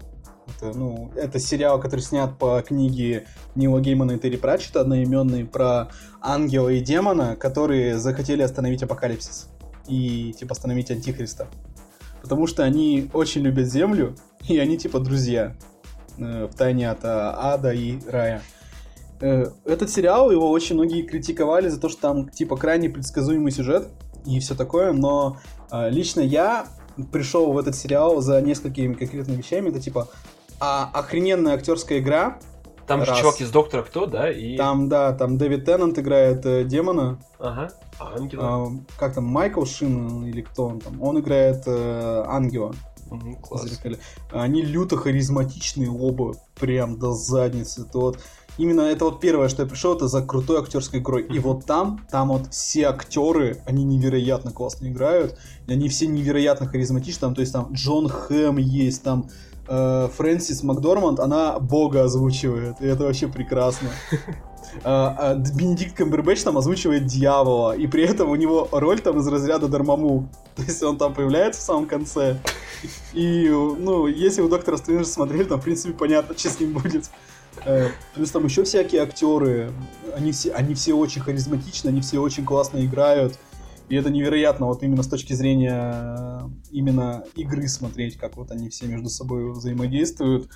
[0.48, 5.90] Это, ну, это сериал, который снят по книге Нила Геймана и Терри Пратчета, одноименный, про
[6.22, 9.50] ангела и демона, которые захотели остановить апокалипсис.
[9.88, 11.48] И, типа, остановить Антихриста.
[12.22, 14.16] Потому что они очень любят Землю,
[14.48, 15.56] и они, типа, друзья.
[16.18, 18.42] э, В тайне от а, ада и рая.
[19.22, 23.90] Э, Этот сериал, его очень многие критиковали за то, что там, типа, крайне предсказуемый сюжет
[24.26, 25.38] и все такое, но
[25.72, 26.68] э, лично я
[27.12, 29.70] пришел в этот сериал за несколькими конкретными вещами.
[29.70, 30.10] Это, типа,
[30.60, 32.40] а, охрененная актерская игра.
[32.88, 33.20] Там же Раз.
[33.20, 34.32] чувак из Доктора Кто, да?
[34.32, 34.58] И...
[34.58, 37.20] Там, да, там Дэвид Теннант играет э, демона.
[37.38, 37.70] Ага.
[38.00, 38.44] Ангела.
[38.44, 38.68] А,
[38.98, 41.02] как там, Майкл Шин или кто он там?
[41.02, 42.74] Он играет э, ангела.
[43.12, 43.66] Мгм, класс.
[44.32, 47.86] Они люто харизматичные оба, прям до задницы.
[47.88, 48.20] Это вот
[48.60, 51.24] именно это вот первое, что я пришел, это за крутой актерской игрой.
[51.24, 55.38] И вот там, там вот все актеры, они невероятно классно играют,
[55.68, 57.22] они все невероятно харизматичны.
[57.22, 59.30] Там, то есть там Джон Хэм есть, там
[59.68, 63.90] э, Фрэнсис Макдорманд, она бога озвучивает, и это вообще прекрасно.
[64.84, 69.28] А, а Бенедикт Камбербэтч там озвучивает дьявола, и при этом у него роль там из
[69.28, 70.28] разряда Дармаму.
[70.56, 72.38] То есть он там появляется в самом конце.
[73.14, 77.10] И, ну, если вы Доктора Стрэнджа смотрели, там, в принципе, понятно, что с ним будет.
[77.66, 79.72] Э, Плюс там еще всякие актеры,
[80.16, 83.38] они все, они все очень харизматичны, они все очень классно играют.
[83.90, 86.40] И это невероятно, вот именно с точки зрения э,
[86.72, 90.50] именно игры смотреть, как вот они все между собой взаимодействуют.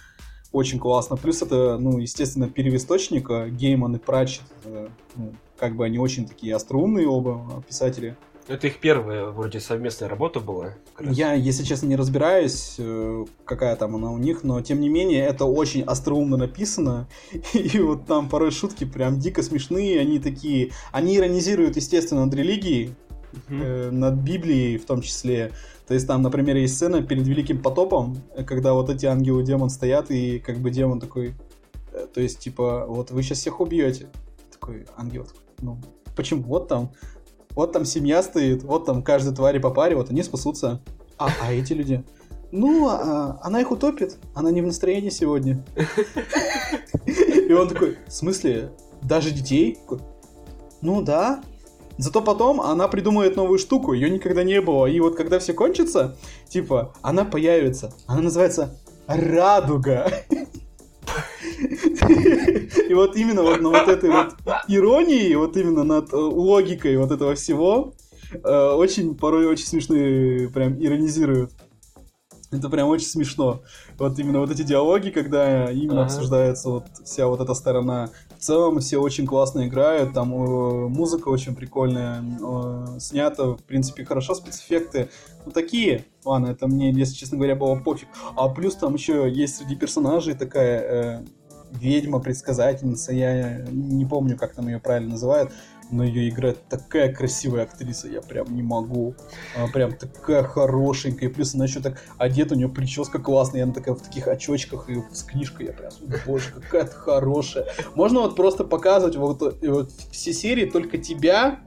[0.51, 1.17] Очень классно.
[1.17, 4.43] Плюс это, ну, естественно, первоисточника, Гейман и Пратчет.
[4.65, 8.15] э, ну, как бы они очень такие остроумные оба писатели.
[8.47, 10.73] Это их первая вроде совместная работа была.
[10.99, 15.25] Я, если честно, не разбираюсь, э, какая там она у них, но тем не менее
[15.25, 17.07] это очень остроумно написано.
[17.53, 20.71] И вот там порой шутки прям дико смешные, они такие...
[20.91, 22.93] Они иронизируют, естественно, над религией,
[23.47, 23.61] Мгм.
[23.63, 25.51] э, над Библией в том числе.
[25.87, 29.69] То есть там, например, есть сцена перед Великим потопом, когда вот эти ангелы и демон
[29.69, 31.33] стоят, и как бы демон такой...
[31.93, 34.07] э, То есть, типа, вот вы сейчас всех убьете.
[34.51, 35.77] Такой ангел, такой, ну,
[36.15, 36.43] почему?
[36.43, 36.91] Вот там,
[37.55, 40.81] вот там семья стоит, вот там каждой твари по паре, вот они спасутся.
[41.17, 42.03] А, а эти люди?
[42.51, 45.63] Ну, а, она их утопит, она не в настроении сегодня.
[47.05, 49.79] И он такой, в смысле, даже детей?
[50.81, 51.43] Ну да.
[51.97, 54.87] Зато потом она придумает новую штуку, ее никогда не было.
[54.87, 57.93] И вот когда все кончится, типа, она появится.
[58.07, 58.75] Она называется
[59.07, 60.11] Радуга.
[62.89, 64.35] И вот именно вот на вот этой вот
[64.67, 67.93] иронии, вот именно над э, логикой вот этого всего,
[68.33, 71.51] э, очень порой очень смешные прям иронизируют.
[72.51, 73.61] Это прям очень смешно.
[73.97, 76.05] Вот именно вот эти диалоги, когда именно Ага.
[76.05, 78.09] обсуждается вот вся вот эта сторона.
[78.37, 84.05] В целом все очень классно играют, там э, музыка очень прикольная, э, снято, в принципе,
[84.05, 85.09] хорошо, спецэффекты.
[85.45, 86.05] Ну, такие.
[86.25, 88.07] Ладно, это мне, если честно говоря, было пофиг.
[88.35, 91.25] А плюс там еще есть среди персонажей такая э,
[91.79, 95.51] ведьма-предсказательница, я не помню, как там ее правильно называют,
[95.91, 99.15] но ее играет такая красивая актриса, я прям не могу.
[99.55, 103.73] Она прям такая хорошенькая, и плюс она еще так одета, у нее прическа классная, она
[103.73, 105.91] такая в таких очочках и с книжкой, я прям,
[106.25, 107.67] боже, какая ты хорошая.
[107.95, 111.59] Можно вот просто показывать вот, вот все серии только тебя,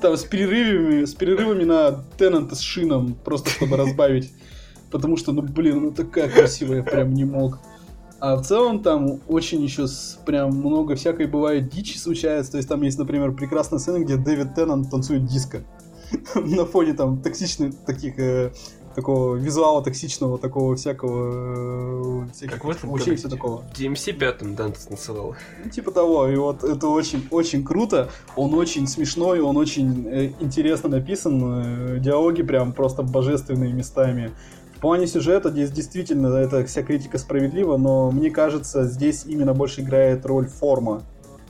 [0.00, 4.32] там с перерывами, с перерывами на Теннанта с Шином, просто чтобы разбавить.
[4.90, 7.58] Потому что, ну блин, ну такая красивая, я прям не мог.
[8.18, 12.52] А в целом там очень еще с- прям много всякой бывает дичи случается.
[12.52, 15.62] То есть там есть, например, прекрасная сцена, где Дэвид Теннант танцует диско.
[16.34, 18.52] На фоне там токсичных таких э,
[18.94, 23.64] такого визуала токсичного, такого всякого э, Как в этом, учей, как все такого.
[23.76, 25.34] DMC пятом Данте танцевал.
[25.62, 30.32] Ну, типа того, и вот это очень, очень круто, он очень смешной, он очень э,
[30.40, 34.32] интересно написан, э, диалоги прям просто божественные местами.
[34.76, 39.80] В плане сюжета здесь действительно эта вся критика справедлива, но мне кажется, здесь именно больше
[39.80, 41.02] играет роль форма.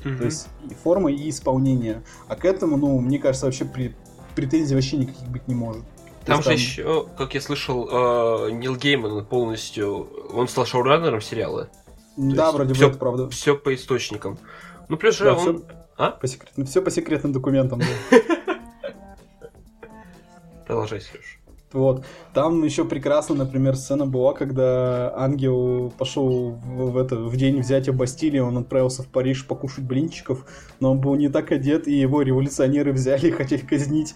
[0.05, 0.19] Мгм.
[0.19, 2.05] То есть и форма и исполнение.
[2.29, 3.97] А к этому, ну, мне кажется, вообще при-
[4.37, 5.83] претензий вообще никаких быть не может.
[6.25, 7.89] Там есть же еще, как я слышал,
[8.49, 11.69] э, Нил Гейман полностью, он стал шоураннером сериала.
[12.17, 13.29] Да, вроде бы это правда.
[13.31, 14.39] Все по источникам.
[14.89, 15.65] Ну, плюс же Да, он...
[15.97, 16.11] А?
[16.13, 17.81] По секретным, все по секретным документам.
[17.81, 18.19] да.
[20.67, 21.41] Продолжай, Сереж.
[21.77, 22.07] Вот.
[22.33, 27.93] Там еще прекрасно, например, сцена была, когда ангел пошел в, в это, в день взятия
[27.93, 30.47] Бастилии, он отправился в Париж покушать блинчиков,
[30.81, 34.15] но он был не так одет, и его революционеры взяли и хотели казнить.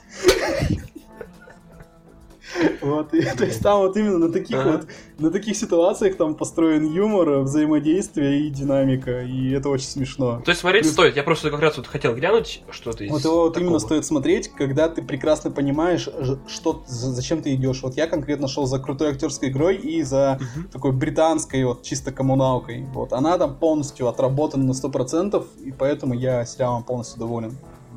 [2.80, 4.70] Вот, и, то есть там вот именно на таких Ага.
[4.72, 4.86] вот,
[5.18, 10.40] на таких ситуациях там построен юмор, взаимодействие и динамика, и это очень смешно.
[10.44, 11.16] То есть смотреть Плюс- стоит.
[11.16, 13.64] Я просто как раз вот хотел глянуть что-то из Вот его вот такого.
[13.68, 16.09] именно стоит смотреть, когда ты прекрасно понимаешь,
[16.48, 17.82] что, за- зачем ты идешь.
[17.82, 20.68] Вот я конкретно шел за крутой актерской игрой и за Мгм.
[20.68, 22.84] такой британской вот чисто коммуналкой.
[22.94, 27.57] Вот она там полностью отработана на 100%, и поэтому я сериалом полностью доволен.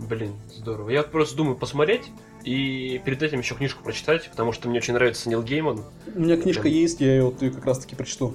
[0.10, 0.89] Блин, здорово.
[0.89, 2.12] Я вот просто думаю посмотреть
[2.44, 5.82] и перед этим еще книжку прочитать, потому что мне очень нравится Нил Гейман.
[6.14, 6.74] У меня книжка Прям.
[6.74, 8.34] есть, я ее вот как раз таки прочту.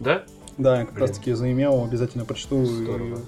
[0.00, 0.24] Да?
[0.56, 1.06] Да, я как Блин.
[1.06, 2.64] раз таки заимел, обязательно прочту.
[2.64, 3.20] Здорово.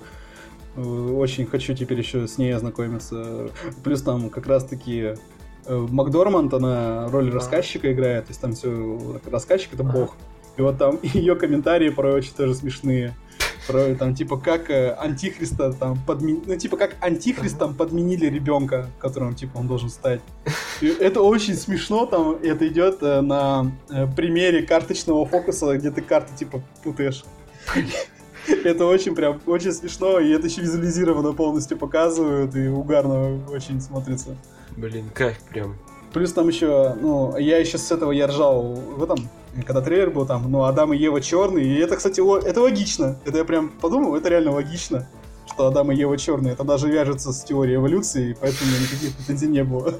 [0.76, 3.50] э, Очень хочу теперь еще с ней ознакомиться.
[3.84, 5.14] Плюс там как раз таки
[5.66, 10.16] э, Макдорманд, она роль рассказчика играет, то есть там все рассказчик это бог.
[10.56, 13.16] И вот там ее комментарии порой очень тоже смешные.
[13.70, 19.36] Порой там типа как э, антихриста там подменили, ну типа как антихристом подменили ребенка, которым
[19.36, 20.20] типа он должен стать.
[20.80, 26.02] И это очень смешно, там это идет э, на э, примере карточного фокуса, где ты
[26.02, 27.22] карты типа путаешь.
[28.48, 34.36] Это очень прям, очень смешно, и это еще визуализированно полностью показывают, и угарно очень смотрится.
[34.76, 35.76] Блин, кайф прям.
[36.12, 39.28] Плюс там еще, ну, я еще с этого я ржал в этом,
[39.66, 43.18] когда трейлер был там, ну, Адам и Ева черные, и это, кстати, ло- это логично.
[43.24, 45.08] Это я прям подумал, это реально логично,
[45.46, 46.52] что Адам и Ева черные.
[46.54, 49.94] Это даже вяжется с теорией эволюции, поэтому у меня никаких претензий не было.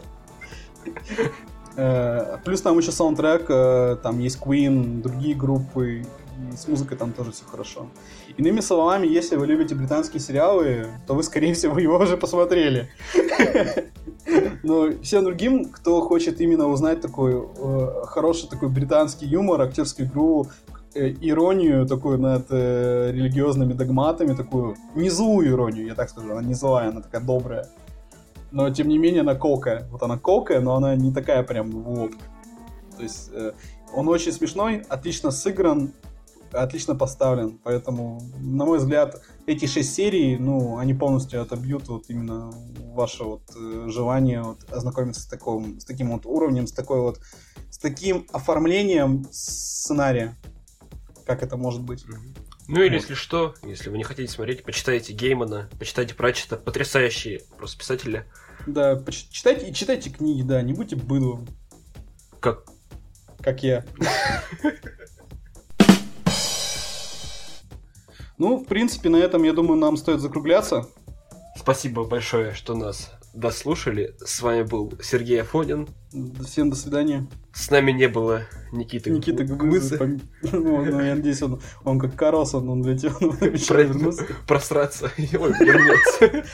[1.76, 6.02] Э, Плюс там еще саундтрек, э, там есть Queen, другие группы,
[6.52, 7.86] и с музыкой там тоже все хорошо.
[8.36, 12.88] Иными словами, если вы любите британские сериалы, то вы, скорее всего, его уже посмотрели.
[14.62, 20.46] Но всем другим, кто хочет именно узнать такой э, хороший такой британский юмор, актерскую игру,
[20.94, 26.54] э, иронию такую над э, религиозными догматами, такую не иронию, я так скажу, она не
[26.54, 27.68] злая, она такая добрая.
[28.52, 29.86] Но, тем не менее, она колкая.
[29.90, 32.10] Вот она колкая, но она не такая прям в.
[32.96, 33.52] То есть, э,
[33.94, 35.92] он очень смешной, отлично сыгран,
[36.52, 37.58] отлично поставлен.
[37.62, 42.52] Поэтому, на мой взгляд, эти шесть серий, ну, они полностью отобьют вот именно
[42.92, 47.20] ваше вот э, желание вот ознакомиться с, таком, с таким вот уровнем, с такой вот,
[47.70, 50.36] с таким оформлением сценария,
[51.26, 52.04] как это может быть.
[52.68, 53.02] Ну или Вот.
[53.02, 58.24] если что, если вы не хотите смотреть, почитайте Геймана, почитайте Пратчета, потрясающие просто писатели.
[58.66, 61.46] Да, поч- читайте и читайте книги, да, не будьте быдлом,
[62.40, 62.64] Как
[63.42, 63.84] как я.
[68.40, 70.88] Ну, в принципе, на этом, я думаю, нам стоит закругляться.
[71.58, 74.16] Спасибо большое, что нас дослушали.
[74.24, 75.88] С вами был Сергей Афонин.
[76.46, 77.26] Всем до свидания.
[77.52, 79.98] С нами не было Никиты, Никита Гмыса.
[79.98, 80.24] Гмыса.
[80.52, 84.26] Ну, ну, я надеюсь, он, он как Карлсон, он летел, он обещал Про- вернуться.
[84.48, 85.12] Просраться.
[85.18, 86.44] Ой, вернется.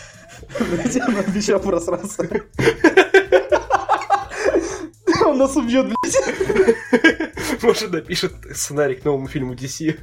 [1.07, 2.29] Он обещал просраться.
[5.25, 7.63] Он нас убьет, блядь.
[7.63, 9.97] Может, напишет сценарий к новому фильму DC.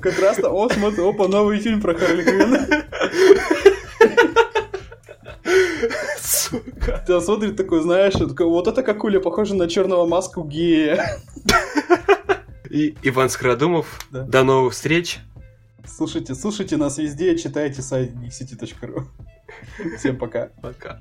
[0.00, 2.58] Как раз то, о, смотри, опа, новый фильм про Харли Квинн.
[6.20, 7.02] Сука.
[7.06, 11.20] Ты смотрит такой, знаешь, такой, вот эта какуля похожа на черного маску гея.
[12.70, 14.06] И Иван Скородумов.
[14.10, 14.22] Да.
[14.24, 15.20] До новых встреч.
[15.86, 19.04] Слушайте, слушайте нас везде, читайте сайт geekcity.ru.
[19.96, 20.50] Всем пока.
[20.60, 21.00] Пока.